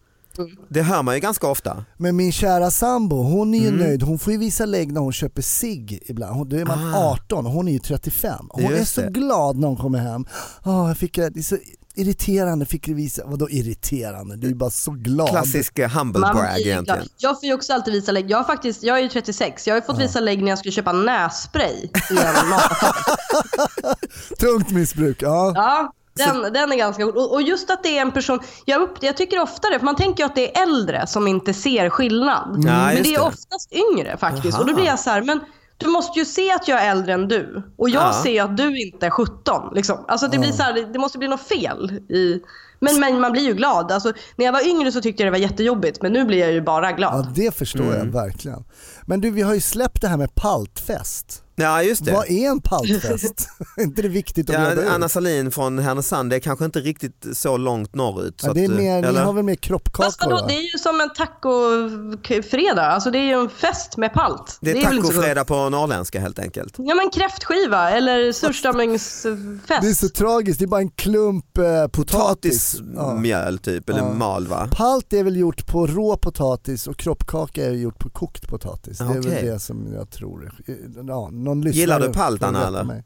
Det 0.70 0.82
hör 0.82 1.04
man 1.04 1.14
ju 1.16 1.20
ganska 1.22 1.48
ofta. 1.48 1.86
Men 1.98 2.16
min 2.16 2.32
kära 2.32 2.72
sambo, 2.72 3.16
hon 3.24 3.54
är 3.54 3.60
ju 3.60 3.68
Mm. 3.68 3.80
nöjd. 3.80 4.04
Hon 4.04 4.20
får 4.20 4.34
ju 4.34 4.40
visa 4.40 4.66
lägg 4.66 4.92
när 4.92 5.02
hon 5.02 5.14
köper 5.14 5.42
sig 5.42 6.00
ibland. 6.06 6.36
Hon- 6.36 6.50
Då 6.50 6.56
är 6.58 6.66
man 6.66 6.94
Ah. 6.94 7.12
18 7.12 7.46
och 7.46 7.52
hon 7.52 7.68
är 7.68 7.72
ju 7.72 7.80
35. 7.80 8.46
Hon 8.50 8.64
är 8.74 8.78
Just 8.78 8.94
så 8.94 9.02
det. 9.02 9.08
glad 9.12 9.58
när 9.58 9.68
hon 9.68 9.78
kommer 9.78 10.00
hem. 10.00 10.26
Oh, 10.66 10.88
jag 10.88 10.98
fick, 10.98 11.16
det 11.16 11.24
är 11.38 11.42
så 11.42 11.58
irriterande, 11.98 12.66
fick 12.66 12.86
du 12.86 12.94
visa. 12.94 13.22
Vadå 13.26 13.50
irriterande? 13.50 14.36
Du 14.36 14.50
är 14.50 14.54
bara 14.54 14.70
så 14.70 14.92
glad. 14.92 15.30
Klassisk 15.30 15.80
eh, 15.80 15.90
humble 15.90 16.20
brag 16.20 16.36
egentligen. 16.60 16.84
glad. 16.84 17.10
Jag 17.18 17.40
får 17.40 17.48
ju 17.48 17.54
också 17.54 17.74
alltid 17.74 17.94
visa 17.94 18.12
lägg. 18.12 18.32
Jag, 18.32 18.38
har 18.38 18.44
faktiskt, 18.44 18.84
jag 18.84 18.98
är 18.98 19.02
ju 19.04 19.10
36. 19.10 19.68
Jag 19.68 19.74
har 19.76 19.82
ju 19.82 19.86
fått 19.86 20.00
visa 20.00 20.20
lägg 20.20 20.44
när 20.44 20.50
jag 20.50 20.60
skulle 20.60 20.72
köpa 20.72 20.92
nässpray 20.92 21.74
i 21.76 21.90
en 22.10 22.50
mataffär. 22.50 22.96
Tungt 24.40 24.72
missbruk, 24.72 25.22
ja. 25.22 25.52
Ja, 25.56 25.94
den, 26.16 26.54
den 26.54 26.72
är 26.72 26.76
ganska 26.78 27.04
god. 27.04 27.16
Och, 27.16 27.34
och 27.34 27.42
just 27.42 27.70
att 27.70 27.84
det 27.84 27.98
är 27.98 28.02
en 28.02 28.12
person, 28.12 28.40
jag, 28.66 28.82
upp, 28.82 28.98
jag 29.02 29.18
tycker 29.18 29.42
ofta 29.42 29.70
det, 29.70 29.80
för 29.80 29.86
man 29.86 29.96
tänker 29.96 30.24
ju 30.24 30.26
att 30.26 30.36
det 30.36 30.58
är 30.58 30.64
äldre 30.64 31.08
som 31.08 31.28
inte 31.28 31.54
ser 31.54 31.90
skillnad. 31.90 32.56
Ja, 32.68 32.86
men 32.86 33.04
det 33.04 33.10
är 33.14 33.20
det. 33.20 33.26
oftast 33.26 33.74
yngre 33.74 34.18
faktiskt. 34.18 34.54
Aha. 34.54 34.62
Och 34.64 34.68
då 34.70 34.76
blir 34.76 34.86
jag 34.86 35.00
så 35.00 35.10
här, 35.10 35.22
men 35.22 35.40
du 35.78 35.88
måste 35.88 36.20
ju 36.20 36.26
se 36.26 36.52
att 36.52 36.68
jag 36.68 36.82
är 36.84 36.92
äldre 36.92 37.14
än 37.14 37.28
du. 37.28 37.64
Och 37.78 37.90
jag 37.90 38.04
Ja. 38.04 38.14
ser 38.24 38.32
ju 38.32 38.40
att 38.40 38.58
du 38.58 38.82
inte 38.82 39.06
är 39.06 39.10
17. 39.10 39.74
Liksom. 39.76 40.06
Alltså 40.08 40.28
det, 40.28 40.38
blir 40.40 40.52
så 40.52 40.64
här, 40.64 40.94
det, 40.94 41.00
måste 41.00 41.18
bli 41.18 41.28
något 41.28 41.48
fel. 41.48 41.92
I, 42.10 42.40
men, 42.80 43.00
men 43.00 43.20
man 43.20 43.32
blir 43.32 43.42
ju 43.44 43.54
glad. 43.54 43.92
Alltså, 43.92 44.14
när 44.36 44.46
jag 44.46 44.54
var 44.54 44.68
yngre 44.68 44.92
så 44.92 45.02
tyckte 45.02 45.24
jag 45.24 45.28
det 45.28 45.32
var 45.40 45.48
jättejobbigt, 45.50 46.02
men 46.02 46.14
nu 46.14 46.26
blir 46.26 46.40
jag 46.40 46.52
ju 46.52 46.62
bara 46.62 46.90
Ja 46.90 46.96
glad. 46.96 47.32
det 47.36 47.56
förstår 47.58 47.84
Mm. 47.84 47.98
jag 47.98 48.06
verkligen. 48.06 48.64
Men 49.06 49.22
du 49.22 49.32
vi 49.32 49.42
har 49.42 49.54
ju 49.54 49.62
släppt 49.62 50.02
det 50.02 50.08
här 50.08 50.18
med 50.18 50.36
paltfest. 50.36 51.42
Ja 51.58 51.84
just 51.84 52.06
det. 52.06 52.12
Vad 52.12 52.30
är 52.32 52.50
en 52.50 52.62
paltfest? 52.62 53.50
är 53.78 53.84
inte 53.84 54.02
det 54.02 54.08
viktigt 54.08 54.50
att 54.50 54.56
reda 54.56 54.76
Ja, 54.76 54.82
ut? 54.82 54.90
Anna 54.90 55.10
Salin 55.10 55.52
från 55.52 55.80
Härnösand, 55.80 56.30
det 56.30 56.36
är 56.36 56.40
kanske 56.40 56.66
inte 56.66 56.80
riktigt 56.80 57.26
så 57.34 57.58
långt 57.58 57.96
norrut. 57.96 58.42
Så 58.42 58.48
Ja, 58.48 58.54
det 58.54 58.62
är 58.62 58.70
att, 58.70 58.76
mer, 58.76 59.02
ni 59.02 59.08
eller? 59.08 59.24
har 59.24 59.34
väl 59.34 59.44
mer 59.44 59.56
kroppkakor 59.56 60.32
va? 60.32 60.46
det 60.48 60.54
är 60.54 60.72
ju 60.74 60.78
som 60.80 61.02
en 61.02 61.10
tacofredag. 61.14 62.86
Alltså 62.86 63.12
det 63.12 63.18
är 63.18 63.24
ju 63.24 63.34
en 63.42 63.50
fest 63.50 63.98
med 63.98 64.14
palt. 64.14 64.58
Det 64.62 64.72
är 64.72 64.76
så- 64.82 65.02
tacofredag 65.02 65.48
på 65.48 65.70
norrländska 65.70 66.20
helt 66.20 66.40
enkelt. 66.40 66.74
Ja 66.78 66.96
men 66.96 67.10
kräftskiva 67.10 67.90
eller 67.92 68.32
surströmmingsfest. 68.32 69.82
Det 69.82 69.90
är 69.90 69.94
så 69.94 70.10
tragiskt, 70.10 70.60
det 70.60 70.66
är 70.66 70.68
bara 70.68 70.82
en 70.82 70.90
klump 70.92 71.58
eh, 71.58 71.88
potatis. 71.88 72.76
Ja. 72.80 72.86
Potatismjöl 72.86 73.58
typ, 73.58 73.90
eller 73.90 74.00
Ja. 74.00 74.14
mal 74.14 74.48
va? 74.48 74.68
Palt 74.72 75.14
är 75.14 75.24
väl 75.24 75.36
gjort 75.38 75.68
på 75.68 75.88
rå 75.88 76.18
potatis 76.18 76.88
och 76.88 76.98
kroppkaka 76.98 77.66
är 77.66 77.72
gjort 77.72 78.00
på 78.00 78.10
kokt 78.10 78.48
potatis. 78.48 78.98
Det 78.98 79.04
är 79.04 79.08
väl 79.22 79.46
det 79.46 79.60
som 79.60 79.94
jag 79.94 80.10
tror. 80.10 80.52
Ja, 81.08 81.30
någon 81.46 81.62
lyssnare 81.62 81.80
Gillar 81.80 82.00
du 82.00 82.14
palt, 82.14 82.40
får 82.42 82.48
Anna, 82.48 82.60
rätta 82.60 82.68
eller? 82.68 82.84
mig. 82.84 83.04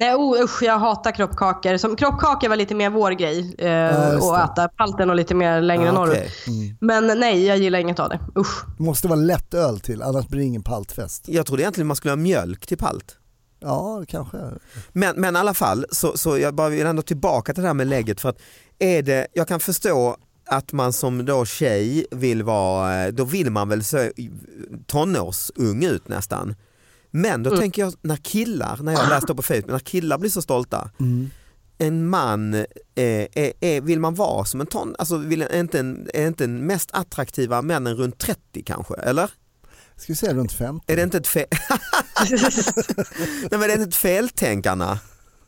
Nej 0.00 0.14
oh, 0.14 0.42
usch, 0.44 0.62
jag 0.62 0.78
hatar 0.78 1.12
kroppkakor. 1.12 1.76
Som, 1.76 1.96
kroppkakor 1.96 2.48
var 2.48 2.56
lite 2.56 2.74
mer 2.74 2.90
vår 2.90 3.10
grej 3.10 3.54
eh, 3.58 3.66
det. 3.66 4.16
att 4.16 4.50
äta. 4.52 4.68
Palten 4.68 5.10
och 5.10 5.16
lite 5.16 5.34
mer 5.34 5.60
längre 5.60 5.86
Ja, 5.86 5.92
norrut. 5.92 6.12
okej. 6.46 6.76
Men 6.80 7.06
nej, 7.20 7.46
jag 7.46 7.58
gillar 7.58 7.78
inget 7.78 7.98
av 7.98 8.08
det. 8.08 8.20
Usch. 8.36 8.64
Det 8.78 8.82
måste 8.84 9.08
vara 9.08 9.18
lätt 9.20 9.54
öl 9.54 9.80
till, 9.80 10.02
annars 10.02 10.28
blir 10.28 10.40
det 10.40 10.46
ingen 10.46 10.62
paltfest. 10.62 11.28
Jag 11.28 11.46
trodde 11.46 11.62
egentligen 11.62 11.86
man 11.86 11.96
skulle 11.96 12.12
ha 12.12 12.16
mjölk 12.16 12.66
till 12.66 12.78
palt. 12.78 13.16
Ja, 13.60 14.04
kanske. 14.08 14.38
Men, 14.92 15.20
men 15.20 15.36
i 15.36 15.38
alla 15.38 15.54
fall, 15.54 15.86
så, 15.90 16.18
så 16.18 16.38
jag 16.38 16.54
bara 16.54 16.68
vill 16.68 16.86
ändå 16.86 17.02
tillbaka 17.02 17.54
till 17.54 17.62
det 17.62 17.68
här 17.68 17.74
med 17.74 17.86
lägget 17.86 18.20
för 18.20 18.28
att 18.28 18.38
är 18.78 19.02
det, 19.02 19.26
jag 19.32 19.48
kan 19.48 19.60
förstå 19.60 20.16
att 20.46 20.72
man 20.72 20.92
som 20.92 21.24
då 21.24 21.44
tjej 21.44 22.06
vill 22.10 22.42
vara, 22.42 23.10
då 23.10 23.24
vill 23.24 23.50
man 23.50 23.68
väl 23.68 23.84
se 23.84 24.12
tonårsung 24.86 25.84
ut 25.84 26.08
nästan. 26.08 26.54
Men 27.14 27.42
då 27.42 27.56
tänker 27.56 27.82
jag 27.82 27.94
när 28.02 28.16
killar, 28.16 28.78
när 28.82 28.92
jag 28.92 29.08
läste 29.08 29.34
på 29.34 29.42
Facebook, 29.42 29.66
när 29.66 29.78
killar 29.78 30.18
blir 30.18 30.30
så 30.30 30.42
stolta, 30.42 30.90
en 31.78 32.08
man, 32.08 32.54
eh, 32.54 32.64
är, 32.94 33.52
är, 33.60 33.80
vill 33.80 34.00
man 34.00 34.14
vara 34.14 34.44
som 34.44 34.60
en 34.60 34.66
ton, 34.66 34.96
alltså 34.98 35.16
vill, 35.16 35.42
är, 35.42 35.60
inte 35.60 35.80
en, 35.80 36.08
är 36.14 36.26
inte 36.26 36.44
den 36.44 36.66
mest 36.66 36.90
attraktiva 36.92 37.62
männen 37.62 37.94
runt 37.94 38.18
30 38.18 38.62
kanske, 38.66 38.94
eller? 38.94 39.30
Jag 39.94 40.02
skulle 40.02 40.16
säga 40.16 40.34
runt 40.34 40.52
50. 40.52 40.92
Är 40.92 40.96
det 40.96 41.02
inte 41.02 41.16
ett 41.16 41.28
fel? 41.28 41.46
Nej 43.50 43.50
men 43.50 43.62
är 43.62 43.68
det 43.68 43.72
inte 43.72 43.88
ett 43.88 43.96
feltänk 43.96 44.66
Anna? 44.66 44.98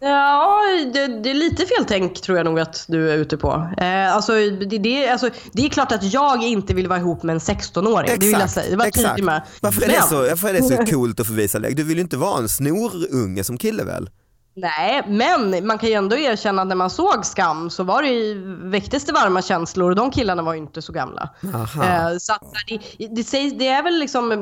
Ja, 0.05 0.61
det, 0.93 1.07
det 1.07 1.31
är 1.31 1.35
lite 1.35 1.67
feltänk 1.67 2.21
tror 2.21 2.39
jag 2.39 2.45
nog 2.45 2.61
att 2.61 2.85
du 2.89 3.11
är 3.11 3.17
ute 3.17 3.37
på. 3.37 3.69
Eh, 3.79 4.15
alltså, 4.15 4.33
det, 4.33 4.79
det, 4.79 5.09
alltså, 5.09 5.31
det 5.53 5.65
är 5.65 5.69
klart 5.69 5.93
att 5.93 6.13
jag 6.13 6.43
inte 6.43 6.75
vill 6.75 6.89
vara 6.89 6.99
ihop 6.99 7.23
med 7.23 7.33
en 7.33 7.39
16-åring. 7.39 8.11
det 8.21 8.27
vill 8.27 8.33
jag 8.41 8.51
säga. 8.51 8.71
Det 8.71 8.77
var 8.77 8.91
tydligt 8.91 9.25
med. 9.25 9.43
Varför 9.61 9.83
är, 9.83 9.89
det 9.89 10.03
så, 10.03 10.17
varför 10.17 10.49
är 10.49 10.53
det 10.53 10.63
så 10.63 10.87
coolt 10.93 11.21
att 11.21 11.27
få 11.27 11.33
visa 11.33 11.59
lägg? 11.59 11.77
Du 11.77 11.83
vill 11.83 11.97
ju 11.97 12.03
inte 12.03 12.17
vara 12.17 12.39
en 12.39 12.49
snorunge 12.49 13.45
som 13.45 13.59
kille 13.59 13.85
väl? 13.85 14.11
Nej, 14.57 15.03
men 15.09 15.67
man 15.67 15.79
kan 15.79 15.89
ju 15.89 15.95
ändå 15.95 16.17
erkänna 16.17 16.63
att 16.63 16.69
när 16.69 16.77
man 16.77 16.91
såg 16.91 17.27
Skam 17.27 17.71
så 17.71 17.85
var 17.85 18.03
det 18.03 18.09
ju, 18.09 18.57
väcktes 18.71 19.05
det 19.05 19.13
varma 19.13 19.43
känslor 19.43 19.91
och 19.91 19.97
de 19.97 20.11
killarna 20.11 20.43
var 20.43 20.55
ju 20.55 20.59
inte 20.59 20.83
så 20.83 20.93
gamla. 20.93 21.31
Aha. 21.55 21.85
Eh, 21.85 22.19
så 22.19 22.33
det, 22.69 23.09
det, 23.17 23.25
sägs, 23.25 23.55
det 23.59 23.69
är 23.69 23.83
väl 23.83 23.99
liksom, 23.99 24.33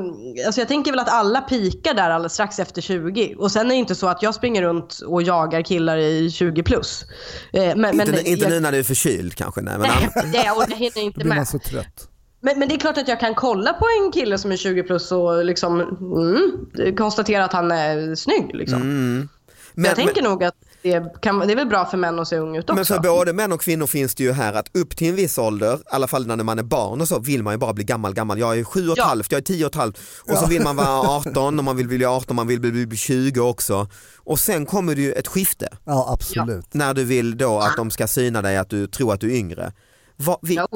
alltså 0.47 0.61
jag 0.61 0.69
tänker 0.69 0.91
väl 0.91 1.01
att 1.01 1.09
alla 1.09 1.41
pikar 1.41 1.95
där 1.95 2.11
alldeles 2.11 2.33
strax 2.33 2.59
efter 2.59 2.83
20. 2.83 3.35
Och 3.39 3.53
sen 3.53 3.67
är 3.67 3.71
det 3.71 3.75
inte 3.75 3.95
så 3.95 4.09
att 4.09 4.23
jag 4.23 4.35
springer 4.35 4.63
runt 4.63 5.01
och 5.07 5.23
jagar 5.23 5.63
killar 5.63 5.97
i 5.97 6.31
20 6.31 6.63
plus. 6.63 7.05
Eh, 7.53 7.77
men, 7.77 7.95
inte, 7.95 8.13
men, 8.13 8.27
inte 8.27 8.45
jag, 8.45 8.51
nu 8.51 8.61
när 8.61 8.73
du 8.73 8.79
är 8.79 8.83
förkyld 8.83 9.35
kanske. 9.35 9.61
Nej, 9.61 9.79
men 9.79 9.91
Nej, 10.33 10.51
och 10.51 10.65
jag 10.69 10.77
hinner 10.77 10.95
Då 10.95 11.01
inte 11.01 11.19
blir 11.19 11.29
man 11.29 11.37
med. 11.37 11.49
så 11.49 11.59
trött. 11.59 12.09
Men, 12.41 12.59
men 12.59 12.69
det 12.69 12.75
är 12.75 12.79
klart 12.79 12.99
att 12.99 13.09
jag 13.09 13.21
kan 13.21 13.35
kolla 13.35 13.73
på 13.73 13.87
en 14.01 14.13
kille 14.13 14.39
som 14.39 14.53
är 14.53 14.57
20 14.57 14.83
plus 14.83 15.13
och 15.13 15.45
liksom, 15.45 15.81
mm, 15.81 16.97
konstatera 16.97 17.45
att 17.45 17.53
han 17.53 17.71
är 17.71 18.15
snygg. 18.15 18.55
Liksom. 18.55 19.29
Men, 19.75 19.85
jag 19.85 19.97
tänker 19.97 20.23
men, 20.23 20.31
nog 20.31 20.45
att 20.45 20.55
det, 20.83 21.21
kan, 21.23 21.39
det 21.39 21.53
är 21.53 21.57
väl 21.57 21.67
bra 21.69 21.87
för 21.87 21.97
män 21.99 22.19
att 22.19 22.29
se 22.29 22.37
ung 22.39 22.57
ut 22.57 22.65
också. 22.65 22.75
men 22.75 22.85
för 22.85 22.99
både 22.99 23.33
män 23.33 23.53
och 23.53 23.61
kvinnor 23.61 23.87
finns 23.87 24.15
det 24.15 24.23
ju 24.23 24.33
här 24.33 24.53
att 24.53 24.77
upp 24.77 24.97
till 24.97 25.09
en 25.09 25.15
viss 25.17 25.39
ålder, 25.39 25.77
i 25.77 25.81
alla 25.91 26.09
fall 26.09 26.27
när 26.27 26.37
man 26.37 26.59
är 26.59 26.63
barn 26.63 27.01
och 27.01 27.09
så, 27.09 27.19
vill 27.19 27.43
man 27.43 27.55
ju 27.55 27.59
bara 27.59 27.73
bli 27.73 27.85
gammal, 27.85 28.15
gammal. 28.15 28.39
Jag 28.39 28.59
är 28.59 28.65
sju 28.65 28.87
och 28.87 28.93
ett 28.93 28.99
Ja. 28.99 29.05
halvt, 29.05 29.33
jag 29.33 29.39
är 29.39 29.43
tio 29.43 29.65
och 29.65 29.71
ett 29.71 29.75
halvt 29.77 29.99
och 30.31 30.37
så 30.39 30.47
vill 30.47 30.63
man 30.63 30.77
vara 30.77 30.89
18 31.17 31.59
och 31.59 31.65
man 31.65 31.77
vill 31.77 31.89
bli 31.89 32.05
18, 32.05 32.37
man 32.37 32.47
vill 32.47 32.61
bli 32.61 32.87
bli 32.87 32.97
20 32.97 33.41
också. 33.41 33.89
Och 34.17 34.41
sen 34.41 34.67
kommer 34.67 34.95
det 34.95 35.03
ju 35.03 35.13
ett 35.13 35.29
skifte 35.29 35.69
Ja 35.85 36.13
absolut. 36.13 36.75
när 36.75 36.95
du 36.95 37.05
vill 37.05 37.37
då 37.39 37.59
att 37.59 37.77
de 37.77 37.91
ska 37.91 38.07
syna 38.07 38.43
dig 38.43 38.57
att 38.57 38.71
du 38.71 38.87
tror 38.87 39.15
att 39.15 39.21
du 39.21 39.31
är 39.33 39.37
yngre. 39.37 39.73
Vad- 40.17 40.39
vi, 40.43 40.55
Ja. 40.55 40.69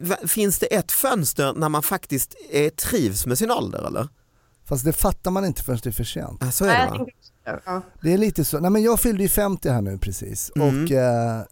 va- 0.00 0.16
finns 0.28 0.58
det 0.58 0.66
ett 0.66 0.92
fönster 0.92 1.52
när 1.56 1.68
man 1.68 1.82
faktiskt 1.82 2.34
eh, 2.50 2.70
trivs 2.70 3.26
med 3.26 3.38
sin 3.38 3.50
ålder 3.50 3.86
eller? 3.86 4.08
Fast 4.68 4.84
det 4.84 4.92
fattar 4.92 5.30
man 5.30 5.44
inte 5.44 5.62
förrän 5.62 5.80
det 5.82 5.88
är 5.88 5.92
för 5.92 6.04
sent. 6.04 6.38
Ja, 6.40 6.50
så 6.50 6.64
är 6.64 6.68
det 6.92 6.98
va? 6.98 7.06
Ja. 7.66 7.82
Det 8.02 8.12
är 8.12 8.18
lite 8.18 8.44
så. 8.44 8.60
Nej 8.60 8.70
men 8.70 8.82
jag 8.82 9.00
fyllde 9.00 9.22
ju 9.22 9.28
50 9.28 9.68
här 9.68 9.80
nu 9.82 9.98
precis 9.98 10.52
Mm. 10.56 10.84
och 10.84 10.92
eh, 10.92 11.42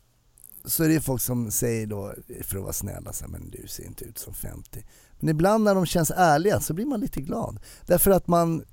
så 0.64 0.84
är 0.84 0.88
det 0.88 1.00
folk 1.00 1.22
som 1.22 1.50
säger 1.50 1.86
då, 1.86 2.14
för 2.44 2.56
att 2.56 2.62
vara 2.62 2.72
snälla, 2.72 3.12
så 3.12 3.24
här, 3.24 3.30
men 3.30 3.50
du 3.50 3.68
ser 3.68 3.84
inte 3.84 4.04
ut 4.04 4.18
som 4.18 4.34
50. 4.34 4.84
Men 5.20 5.28
ibland 5.28 5.64
när 5.64 5.74
de 5.74 5.86
känns 5.86 6.10
ärliga 6.16 6.60
så 6.60 6.74
blir 6.74 6.86
man 6.86 7.00
lite 7.00 7.20
glad. 7.20 7.58
Därför 7.86 8.10
att 8.10 8.26
man 8.28 8.64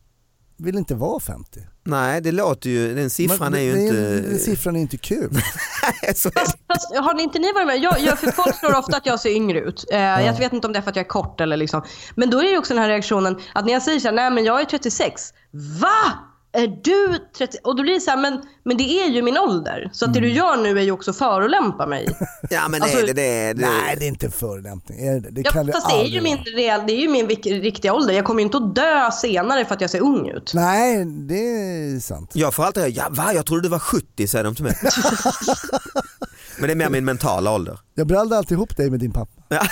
vill 0.58 0.78
inte 0.78 0.96
vara 0.96 1.20
50. 1.20 1.60
Nej 1.84 2.22
det 2.22 2.32
låter 2.32 2.70
ju, 2.70 2.96
den 2.96 3.10
siffran 3.10 3.40
Man- 3.40 3.54
är 3.54 3.60
ju 3.62 3.74
det- 3.74 3.82
inte... 3.82 4.20
Den 4.30 4.40
siffran 4.40 4.76
är 4.76 4.80
inte 4.80 4.98
kul. 4.98 5.30
Fast, 6.08 6.24
fast 6.68 6.96
har 6.96 7.14
ni 7.14 7.24
inte 7.24 7.40
ni 7.40 7.54
varit 7.54 7.68
med? 7.68 7.78
Jag, 7.80 8.00
jag, 8.00 8.20
för 8.20 8.32
folk 8.32 8.60
tror 8.60 8.78
ofta 8.78 8.98
att 8.98 9.06
jag 9.06 9.20
ser 9.20 9.30
yngre 9.30 9.60
ut. 9.60 9.86
Eh, 9.92 10.00
Jag 10.00 10.38
vet 10.38 10.54
inte 10.54 10.68
om 10.68 10.74
det 10.74 10.80
är 10.80 10.84
för 10.84 10.90
att 10.90 10.96
jag 10.96 11.06
är 11.06 11.10
kort 11.10 11.42
eller 11.42 11.58
liksom. 11.58 11.82
Men 12.16 12.30
då 12.30 12.40
är 12.40 12.44
det 12.44 12.50
ju 12.50 12.58
också 12.58 12.74
den 12.74 12.84
här 12.84 12.90
reaktionen 12.90 13.40
att 13.54 13.66
när 13.66 13.74
jag 13.74 13.82
säger 13.82 14.00
så 14.00 14.08
här, 14.08 14.16
nej 14.16 14.32
men 14.32 14.44
jag 14.46 14.62
är 14.62 14.66
36. 14.66 15.34
Va? 15.82 16.14
Är 16.54 16.68
du 16.68 17.18
30? 17.38 17.58
Och 17.64 17.76
då 17.76 17.84
blir 17.84 17.94
det 17.94 18.00
så 18.00 18.12
här, 18.12 18.18
men, 18.18 18.42
men 18.64 18.78
det 18.78 18.84
är 18.84 19.10
ju 19.10 19.22
min 19.22 19.38
ålder. 19.38 19.90
Så 19.94 20.06
att 20.06 20.14
det 20.14 20.20
du 20.20 20.30
gör 20.32 20.58
nu 20.58 20.80
är 20.80 20.84
ju 20.84 20.92
också 20.92 21.14
förolämpa 21.14 21.86
mig. 21.86 22.08
Ja 22.50 22.68
men 22.68 22.82
Alltså, 22.82 22.98
är 22.98 23.08
det 23.08 23.14
det? 23.14 23.54
det 23.54 23.62
Nej 23.62 23.96
det 24.00 24.06
är 24.06 24.08
inte 24.08 24.30
förolämpning. 24.32 25.06
Det, 25.06 25.20
det 25.20 25.42
Ja, 25.46 25.52
kan 25.52 25.72
fast 25.72 25.90
det 25.90 25.96
är 25.96 26.06
ju 26.06 26.22
min, 26.22 26.38
real, 26.38 26.82
det 26.88 26.94
är 26.94 27.02
ju 27.02 27.10
min 27.10 27.28
riktiga 27.62 27.94
ålder. 27.94 28.14
Jag 28.14 28.26
kommer 28.26 28.40
ju 28.42 28.46
inte 28.46 28.58
att 28.58 28.76
dö 28.76 29.12
senare 29.12 29.66
för 29.66 29.76
att 29.76 29.82
jag 29.82 29.90
ser 29.90 30.02
ung 30.02 30.30
ut. 30.30 30.52
Nej 30.54 31.06
det 31.06 31.36
är 31.36 32.00
sant. 32.00 32.32
Jag 32.34 32.54
får 32.54 32.64
alltid 32.64 32.84
höra, 32.84 32.92
ja 32.92 33.08
va 33.10 33.34
jag 33.34 33.46
trodde 33.46 33.62
du 33.62 33.70
var 33.70 33.80
70 33.80 34.28
säger 34.28 34.44
de 34.44 34.56
till 34.56 34.64
mig. 34.64 34.78
men 36.60 36.68
det 36.68 36.74
är 36.74 36.76
mer 36.76 36.90
min 36.90 37.06
mentala 37.06 37.52
ålder. 37.52 37.80
Jag 37.96 38.08
brallade 38.08 38.38
alltid 38.38 38.56
ihop 38.56 38.78
dig 38.78 38.90
med 38.90 39.00
din 39.00 39.12
pappa. 39.12 39.42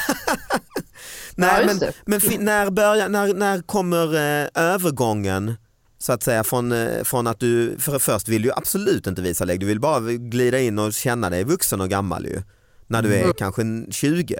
Nej, 1.36 1.66
just 1.66 1.82
men, 2.06 2.22
men 2.22 2.46
när, 2.46 2.70
börjar, 2.70 3.10
när, 3.10 3.34
när 3.34 3.62
kommer 3.62 4.16
eh, 4.16 4.48
övergången 4.56 5.54
så 6.00 6.14
att 6.14 6.24
säga 6.24 6.44
från, 6.44 6.72
eh, 6.72 7.04
från 7.04 7.28
att 7.28 7.40
du, 7.40 7.76
för 7.80 8.00
först 8.00 8.28
vill 8.28 8.42
du 8.42 8.52
absolut 8.52 9.08
inte 9.08 9.22
visa 9.22 9.46
lägg, 9.46 9.60
du 9.60 9.66
vill 9.66 9.80
bara 9.80 10.00
glida 10.12 10.60
in 10.60 10.80
och 10.80 10.94
känna 10.94 11.30
dig 11.30 11.44
vuxen 11.44 11.82
och 11.82 11.90
gammal 11.90 12.26
ju. 12.26 12.42
När 12.88 13.02
du 13.02 13.14
är 13.16 13.24
Mm. 13.24 13.34
kanske 13.38 13.62
en 13.62 13.88
20. 13.92 14.36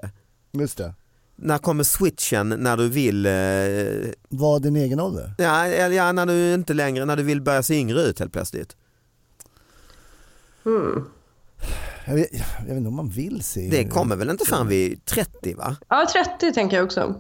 Just 0.52 0.78
det. 0.78 0.94
När 1.36 1.58
kommer 1.58 1.84
switchen 1.84 2.50
när 2.50 2.78
du 2.78 2.88
vill, 2.90 3.26
eh, 3.26 3.32
Var 4.30 4.60
din 4.60 4.76
egen 4.76 5.00
ålder? 5.00 5.34
ja, 5.38 5.68
ja, 5.68 6.12
när 6.12 6.26
du 6.26 6.54
inte 6.54 6.74
längre, 6.74 7.06
när 7.06 7.16
du 7.18 7.24
vill 7.24 7.42
börja 7.42 7.64
se 7.64 7.76
yngre 7.76 8.02
ut 8.02 8.20
helt 8.20 8.34
plötsligt. 8.34 8.76
Jag 12.06 12.16
vet, 12.16 12.28
jag 12.60 12.66
vet 12.66 12.78
inte 12.78 12.88
om 12.88 12.96
man 12.96 13.10
vill 13.10 13.44
se. 13.44 13.68
Det 13.72 13.86
kommer 13.90 14.16
väl 14.16 14.30
inte 14.30 14.46
förrän 14.46 14.68
vid 14.68 15.06
30 15.06 15.54
va? 15.56 15.76
Ja, 15.90 16.08
30 16.40 16.54
tänker 16.54 16.78
jag 16.78 16.86
också. 16.86 17.16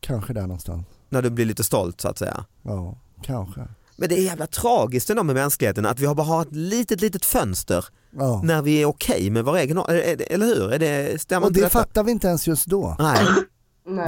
Kanske 0.00 0.32
där 0.32 0.40
någonstans. 0.42 0.86
När 1.08 1.22
du 1.22 1.30
blir 1.30 1.44
lite 1.44 1.64
stolt 1.64 2.00
så 2.00 2.08
att 2.08 2.18
säga. 2.18 2.44
Ja, 2.62 2.98
kanske. 3.24 3.68
Men 3.96 4.08
det 4.08 4.18
är 4.18 4.22
jävla 4.22 4.46
tragiskt 4.46 5.10
ändå 5.10 5.22
med 5.22 5.34
mänskligheten 5.34 5.86
att 5.86 6.00
vi 6.00 6.06
har 6.06 6.14
bara 6.14 6.26
har 6.26 6.42
ett 6.42 6.52
litet 6.54 7.00
litet 7.00 7.24
fönster 7.24 7.84
Ja. 8.10 8.40
när 8.44 8.62
vi 8.62 8.82
är 8.82 8.86
okej 8.86 9.30
med 9.30 9.44
vår 9.44 9.56
egen 9.56 9.78
ålder. 9.78 10.16
Eller 10.30 10.46
hur? 10.46 10.72
Är 10.72 10.78
det, 10.78 11.20
stämmer 11.20 11.46
Och 11.46 11.52
det 11.52 11.60
detta? 11.60 11.70
fattar 11.78 12.04
vi 12.04 12.12
inte 12.12 12.28
ens 12.28 12.46
just 12.48 12.66
då. 12.66 12.96
Nej, 12.98 13.26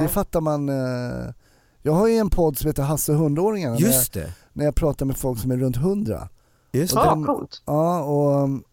Det 0.01 0.07
fattar 0.07 0.41
man. 0.41 0.69
Eh... 0.69 1.33
Jag 1.81 1.93
har 1.93 2.07
ju 2.07 2.15
en 2.17 2.29
podd 2.29 2.57
som 2.57 2.67
heter 2.67 2.83
Hasse 2.83 3.13
hundåringarna 3.13 3.73
när, 3.75 3.81
jag- 3.81 3.91
just 3.91 4.13
det. 4.13 4.33
när 4.53 4.65
jag 4.65 4.75
pratar 4.75 5.05
med 5.05 5.17
folk 5.17 5.39
som 5.39 5.51
är 5.51 5.57
runt 5.57 5.75
100. 5.77 6.29
Just 6.71 6.93
Och 6.93 6.99
det. 6.99 7.05
Ja, 7.05 7.15
den- 7.15 7.23
coolt. 7.25 7.61
Ja, 7.65 8.01
och 8.03 8.43
um, 8.43 8.63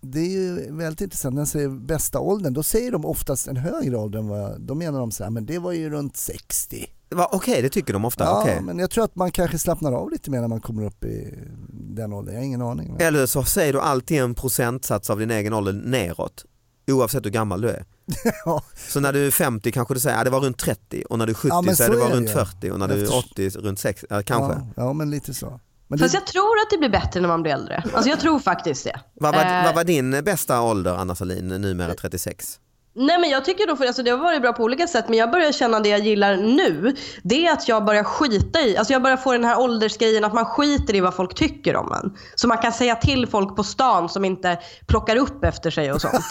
det 0.00 0.20
är 0.20 0.28
ju 0.30 0.72
väldigt 0.72 1.00
intressant. 1.00 1.34
När 1.34 1.40
jag 1.40 1.48
säger 1.48 1.68
bästa 1.68 2.20
åldern, 2.20 2.52
då 2.54 2.62
säger 2.62 2.92
de 2.92 3.04
oftast 3.04 3.46
en 3.48 3.56
högre 3.56 3.96
ålder 3.96 4.18
än 4.18 4.28
vad, 4.28 4.60
då 4.60 4.74
menar 4.74 5.00
de 5.00 5.10
så 5.10 5.24
här, 5.24 5.30
men 5.30 5.46
det 5.46 5.58
var 5.58 5.72
ju 5.72 5.90
runt 5.90 6.16
60. 6.16 6.86
Okej, 7.14 7.62
det 7.62 7.68
tycker 7.68 7.92
de 7.92 8.04
ofta. 8.04 8.24
Ja, 8.24 8.40
okej. 8.42 8.60
men 8.60 8.78
jag 8.78 8.90
tror 8.90 9.04
att 9.04 9.14
man 9.16 9.30
kanske 9.30 9.58
slappnar 9.58 9.92
av 9.92 10.10
lite 10.10 10.30
mer 10.30 10.40
när 10.40 10.48
man 10.48 10.60
kommer 10.60 10.86
upp 10.86 11.04
i 11.04 11.34
den 11.70 12.12
åldern. 12.12 12.34
Jag 12.34 12.40
har 12.40 12.46
ingen 12.46 12.62
aning. 12.62 12.96
Eller 13.00 13.26
så 13.26 13.44
säger 13.44 13.72
du 13.72 13.80
alltid 13.80 14.20
en 14.20 14.34
procentsats 14.34 15.10
av 15.10 15.18
din 15.18 15.30
egen 15.30 15.52
ålder 15.52 15.72
neråt. 15.72 16.44
Oavsett 16.90 17.24
hur 17.24 17.30
gammal 17.30 17.60
du 17.60 17.68
är. 17.70 17.84
Ja. 18.44 18.62
Så 18.88 19.00
när 19.00 19.12
du 19.12 19.26
är 19.26 19.30
50 19.30 19.72
kanske 19.72 19.94
du 19.94 20.00
säger 20.00 20.18
att 20.18 20.24
det 20.24 20.30
var 20.30 20.40
runt 20.40 20.58
30 20.58 21.04
och 21.10 21.18
när 21.18 21.26
du 21.26 21.32
är 21.32 21.34
70 21.34 21.48
Ja, 21.48 21.62
men 21.62 21.76
så 21.76 21.82
är 21.82 21.86
så 21.86 21.92
det 21.92 21.98
var 21.98 22.08
det 22.08 22.14
runt 22.16 22.28
ju. 22.28 22.32
40 22.32 22.70
och 22.70 22.78
när 22.78 22.88
du 22.88 22.94
är 22.94 23.02
Efter- 23.02 23.18
80 23.18 23.48
runt 23.50 23.78
60, 23.78 24.06
ja, 24.10 24.22
kanske. 24.22 24.52
Ja, 24.52 24.66
ja, 24.76 24.92
men 24.92 25.10
lite 25.10 25.34
så. 25.34 25.60
Men 25.88 25.98
Fast 25.98 26.12
det, 26.12 26.18
jag 26.18 26.26
tror 26.26 26.42
att 26.64 26.70
det 26.70 26.78
blir 26.78 26.88
bättre 26.88 27.20
när 27.20 27.28
man 27.28 27.42
blir 27.42 27.52
äldre. 27.52 27.84
Alltså 27.94 28.10
jag 28.10 28.20
tror 28.20 28.38
faktiskt 28.38 28.84
det. 28.84 29.00
Vad, 29.14 29.34
var, 29.34 29.42
Eh, 29.44 29.64
vad 29.64 29.74
var 29.74 29.84
din 29.84 30.10
bästa 30.24 30.62
ålder 30.62 30.94
Anna 30.94 31.14
Salin, 31.14 31.48
numera 31.48 31.94
36? 31.94 32.60
Nej 32.98 33.18
men 33.18 33.30
jag 33.30 33.44
tycker 33.44 33.66
då, 33.66 33.76
för 33.76 33.86
alltså 33.86 34.02
det 34.02 34.10
har 34.10 34.18
varit 34.18 34.42
bra 34.42 34.52
på 34.52 34.62
olika 34.62 34.86
sätt, 34.86 35.08
men 35.08 35.18
jag 35.18 35.30
börjar 35.30 35.52
känna 35.52 35.80
det 35.80 35.88
jag 35.88 36.00
gillar 36.00 36.36
nu. 36.36 36.96
Det 37.22 37.46
är 37.46 37.52
att 37.52 37.68
jag 37.68 37.84
börjar 37.84 38.04
skita 38.04 38.60
i, 38.60 38.76
alltså 38.76 38.92
jag 38.92 39.02
börjar 39.02 39.16
få 39.16 39.32
den 39.32 39.44
här 39.44 39.60
åldersgrejen 39.60 40.24
att 40.24 40.34
man 40.34 40.44
skiter 40.44 40.94
i 40.94 41.00
vad 41.00 41.14
folk 41.14 41.34
tycker 41.34 41.76
om 41.76 41.92
en. 41.92 42.12
Så 42.34 42.48
man 42.48 42.58
kan 42.58 42.72
säga 42.72 42.96
till 42.96 43.26
folk 43.26 43.56
på 43.56 43.64
stan 43.64 44.08
som 44.08 44.24
inte 44.24 44.58
plockar 44.86 45.16
upp 45.16 45.44
efter 45.44 45.70
sig 45.70 45.92
och 45.92 46.00
sånt. 46.00 46.14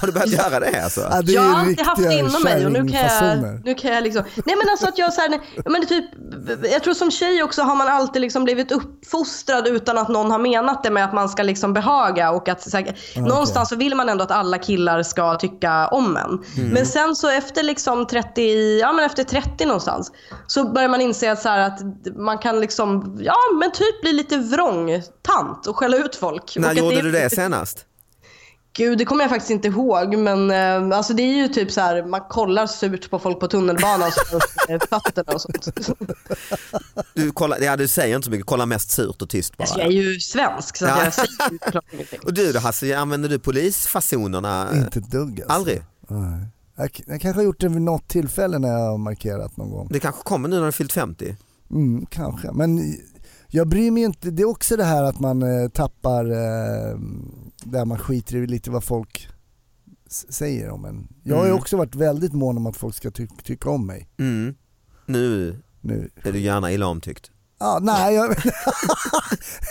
Har 0.00 0.06
du 0.06 0.12
börjat 0.12 0.28
göra 0.28 0.60
det 0.60 0.84
alltså? 0.84 1.00
ja, 1.00 1.22
det 1.22 1.32
jag 1.32 1.42
har 1.42 1.60
alltid 1.60 1.80
haft 1.80 2.02
det 2.02 2.14
inom 2.14 2.42
mig 2.42 2.66
och 2.66 2.72
nu 2.72 2.88
kan 2.88 3.00
jag, 3.00 3.64
nu 3.64 3.74
kan 3.74 3.92
jag 3.92 4.04
liksom, 4.04 4.22
nej 4.44 4.56
men 4.56 4.68
alltså 4.70 4.88
att 4.88 4.98
jag 4.98 5.12
så 5.12 5.20
här, 5.20 5.28
nej, 5.28 5.40
men 5.64 5.80
det 5.80 5.86
typ, 5.86 6.04
jag 6.72 6.82
tror 6.82 6.94
som 6.94 7.10
tjej 7.10 7.42
också 7.42 7.62
har 7.62 7.76
man 7.76 7.88
alltid 7.88 8.22
liksom 8.22 8.44
blivit 8.44 8.72
uppfostrad 8.72 9.66
utan 9.66 9.98
att 9.98 10.08
någon 10.08 10.30
har 10.30 10.38
menat 10.38 10.82
det 10.82 10.90
med 10.90 11.04
att 11.04 11.12
man 11.14 11.28
ska 11.28 11.42
liksom 11.42 11.72
behaga 11.72 12.30
och 12.30 12.48
att 12.48 12.62
så 12.62 12.76
här, 12.76 12.96
någonstans 13.16 13.68
så 13.68 13.76
vill 13.76 13.94
man 13.94 14.08
ändå 14.08 14.24
att 14.24 14.30
alla 14.30 14.58
killar 14.58 15.02
ska 15.02 15.38
tycka 15.48 15.88
om 15.88 16.16
en. 16.16 16.44
Men 16.72 16.86
sen 16.86 17.16
så 17.16 17.28
efter 17.28 17.62
liksom 17.62 18.06
30, 18.06 18.78
ja 18.80 18.92
men 18.92 19.04
efter 19.04 19.24
30 19.24 19.66
någonstans 19.66 20.12
så 20.46 20.72
börjar 20.72 20.88
man 20.88 21.00
inse 21.00 21.32
att, 21.32 21.42
så 21.42 21.48
att 21.48 21.80
man 22.16 22.38
kan 22.38 22.60
liksom, 22.60 23.16
ja 23.20 23.36
men 23.60 23.72
typ 23.72 24.00
bli 24.02 24.12
lite 24.12 24.36
vrång 24.38 25.02
tant 25.22 25.66
och 25.66 25.76
skälla 25.76 25.96
ut 25.96 26.16
folk. 26.16 26.56
När 26.56 26.72
gjorde 26.72 26.98
är 26.98 27.02
du 27.02 27.10
det 27.12 27.30
senast? 27.30 27.86
Gud, 28.76 28.98
det 28.98 29.04
kommer 29.04 29.24
jag 29.24 29.30
faktiskt 29.30 29.50
inte 29.50 29.68
ihåg. 29.68 30.16
Men 30.16 30.50
eh, 30.50 30.96
alltså 30.98 31.14
det 31.14 31.22
är 31.22 31.36
ju 31.36 31.48
typ 31.48 31.70
så 31.70 31.80
här, 31.80 32.02
man 32.04 32.20
kollar 32.20 32.66
surt 32.66 33.10
på 33.10 33.18
folk 33.18 33.40
på 33.40 33.48
tunnelbanan 33.48 34.10
med 34.68 34.82
fötterna 34.90 35.32
och 35.32 35.40
sånt. 35.40 35.88
Du, 37.14 37.30
kollar, 37.30 37.58
ja, 37.60 37.76
du 37.76 37.88
säger 37.88 38.16
inte 38.16 38.24
så 38.24 38.30
mycket, 38.30 38.46
kollar 38.46 38.66
mest 38.66 38.90
surt 38.90 39.22
och 39.22 39.28
tyst 39.28 39.56
bara. 39.56 39.62
Alltså, 39.62 39.78
jag 39.78 39.86
är 39.88 39.92
ju 39.92 40.20
svensk 40.20 40.76
så 40.76 40.84
Ja. 40.84 41.04
jag 41.04 41.14
säger 41.14 41.50
ju 41.52 41.58
såklart 41.64 41.84
ingenting. 41.92 42.20
Och 42.24 42.34
du 42.34 42.52
då 42.52 42.58
Hasse, 42.58 42.98
använder 42.98 43.28
du 43.28 43.38
polisfasonerna? 43.38 44.68
Inte 44.74 45.00
dugg 45.00 45.40
alltså. 45.40 45.54
Aldrig? 45.54 45.82
Nej. 46.08 46.46
Jag, 46.76 47.02
jag 47.06 47.20
kanske 47.20 47.38
har 47.38 47.44
gjort 47.44 47.60
det 47.60 47.68
vid 47.68 47.82
något 47.82 48.08
tillfälle 48.08 48.58
när 48.58 48.68
jag 48.68 48.90
har 48.90 48.98
markerat 48.98 49.56
någon 49.56 49.70
gång. 49.70 49.88
Det 49.90 50.00
kanske 50.00 50.22
kommer 50.22 50.48
nu 50.48 50.54
när 50.56 50.60
du 50.62 50.66
har 50.66 50.72
fyllt 50.72 50.92
50? 50.92 51.36
Mm, 51.70 52.06
kanske, 52.06 52.52
men 52.52 52.96
jag 53.56 53.68
bryr 53.68 53.90
mig 53.90 54.02
inte. 54.02 54.30
Det 54.30 54.42
är 54.42 54.48
också 54.48 54.76
det 54.76 54.84
här 54.84 55.02
att 55.02 55.20
man 55.20 55.42
eh, 55.42 55.68
tappar, 55.68 56.24
eh, 56.24 56.98
där 57.64 57.84
man 57.84 57.98
skiter 57.98 58.36
i 58.36 58.46
lite 58.46 58.70
vad 58.70 58.84
folk 58.84 59.28
säger 60.30 60.70
om 60.70 60.84
en. 60.84 61.08
Jag 61.22 61.36
har 61.36 61.42
ju 61.44 61.48
Mm. 61.50 61.60
också 61.60 61.76
varit 61.76 61.94
väldigt 61.94 62.32
mån 62.32 62.56
om 62.56 62.66
att 62.66 62.76
folk 62.76 62.94
ska 62.94 63.10
ty- 63.10 63.26
tycka 63.44 63.70
om 63.70 63.86
mig 63.86 64.08
Mm. 64.18 64.54
Nu 65.06 65.56
nu. 65.80 66.10
är 66.22 66.32
du 66.32 66.38
gärna 66.40 66.72
illa 66.72 66.86
omtyckt. 66.86 67.30
Ja, 67.58 67.78
nej, 67.82 68.14
jag, 68.14 68.28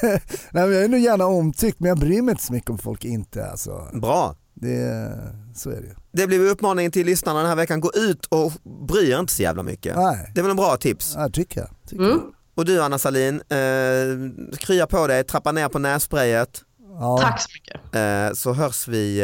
nej, 0.01 0.21
men 0.51 0.61
jag 0.73 0.83
är 0.83 0.87
nog 0.89 0.99
gärna 0.99 1.25
omtyckt 1.25 1.79
men 1.79 1.89
jag 1.89 1.99
bryr 1.99 2.21
mig 2.21 2.31
inte 2.31 2.43
så 2.43 2.53
mycket 2.53 2.69
om 2.69 2.77
folk 2.77 3.05
inte. 3.05 3.45
Alltså, 3.45 3.87
Bra. 3.93 4.35
det, 4.53 5.11
så 5.55 5.69
är 5.69 5.75
det 5.81 5.87
ju. 5.87 5.93
Det 6.11 6.27
blir 6.27 6.39
uppmaningen 6.49 6.91
till 6.91 7.05
lyssnarna 7.05 7.39
den 7.39 7.47
här 7.49 7.55
veckan, 7.55 7.79
gå 7.81 7.91
ut 7.95 8.25
och 8.25 8.51
bry 8.87 9.11
er 9.11 9.19
inte 9.19 9.33
så 9.33 9.41
jävla 9.43 9.63
mycket. 9.63 9.95
Nej, 9.95 10.31
Det 10.33 10.39
är 10.39 10.43
väl 10.43 10.51
en 10.51 10.57
bra 10.57 10.77
tips. 10.77 11.13
ja, 11.17 11.29
tycker 11.29 11.59
jag. 11.61 11.69
Tycker 11.87 12.03
Mm. 12.05 12.19
Och 12.55 12.65
du 12.65 12.81
Anna 12.81 12.97
Salin, 12.99 13.41
eh, 13.49 14.57
krya 14.57 14.87
på 14.87 15.07
dig, 15.07 15.23
trappa 15.23 15.51
ner 15.51 15.69
på 15.69 15.79
nässprayet. 15.79 16.61
Ja. 16.99 17.17
Tack 17.21 17.41
så 17.41 17.47
mycket. 17.53 17.95
eh, 17.95 18.33
så 18.35 18.53
hörs 18.53 18.87
vi 18.87 19.21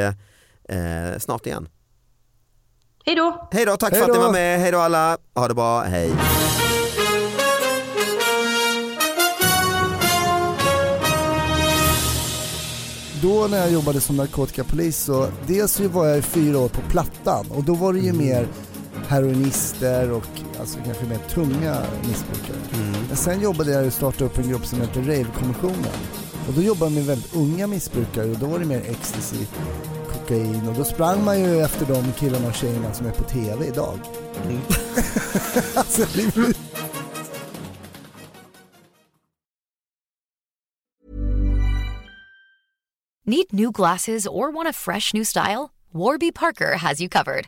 eh, 0.69 1.19
snart 1.19 1.45
igen. 1.45 1.67
Hej 3.05 3.15
då. 3.15 3.47
Hej 3.51 3.65
då, 3.65 3.77
tack 3.77 3.91
Hej 3.91 4.01
för 4.01 4.09
att 4.09 4.17
ni 4.17 4.23
var 4.23 4.31
med, 4.31 4.59
hej 4.59 4.71
då 4.71 4.79
alla, 4.79 5.17
ha 5.35 5.47
det 5.47 5.53
bra, 5.53 5.81
hej. 5.81 6.11
Då 13.21 13.47
när 13.47 13.57
jag 13.57 13.71
jobbade 13.71 14.01
som 14.01 14.17
narkotikapolis 14.17 14.97
så 14.97 15.27
dels 15.47 15.71
så 15.71 15.87
var 15.87 16.05
jag 16.05 16.17
i 16.17 16.21
fyra 16.21 16.59
år 16.59 16.69
på 16.69 16.81
Plattan 16.81 17.45
och 17.51 17.63
då 17.63 17.73
var 17.73 17.93
det 17.93 17.99
ju 17.99 18.13
mer 18.13 18.47
heroinister 19.07 20.11
och 20.11 20.27
alltså 20.59 20.79
kanske 20.85 21.05
mer 21.05 21.17
tunga 21.17 21.81
missbrukare. 22.07 22.57
Men 23.07 23.17
sen 23.17 23.41
jobbade 23.41 23.71
jag 23.71 23.85
och 23.85 23.93
startade 23.93 24.25
upp 24.25 24.37
en 24.37 24.49
grupp 24.49 24.65
som 24.65 24.81
heter 24.81 25.01
Rave-kommissionen. 25.01 25.93
Och 26.47 26.53
då 26.53 26.61
jobbade 26.61 26.85
jag 26.85 26.93
med 26.95 27.05
väldigt 27.05 27.35
unga 27.35 27.67
missbrukare 27.67 28.29
och 28.31 28.37
då 28.37 28.45
var 28.45 28.59
det 28.59 28.65
mer 28.65 28.81
ecstasy, 28.89 29.45
kokain 30.13 30.67
och 30.67 30.73
då 30.75 30.83
sprang 30.83 31.23
man 31.25 31.39
ju 31.39 31.61
efter 31.61 31.85
de 31.85 32.11
killarna 32.13 32.47
och 32.47 32.53
tjejerna 32.53 32.93
som 32.93 33.05
är 33.05 33.11
på 33.11 33.23
TV 33.23 33.65
idag. 33.67 33.99
alltså, 35.75 36.05
det- 36.15 36.53
Need 43.25 43.53
new 43.53 43.71
glasses 43.71 44.25
or 44.27 44.51
want 44.51 44.67
a 44.67 44.73
fresh 44.73 45.13
new 45.13 45.23
style? 45.23 45.71
Warby 45.93 46.31
Parker 46.31 46.75
has 46.77 46.99
you 47.01 47.09
covered. 47.09 47.47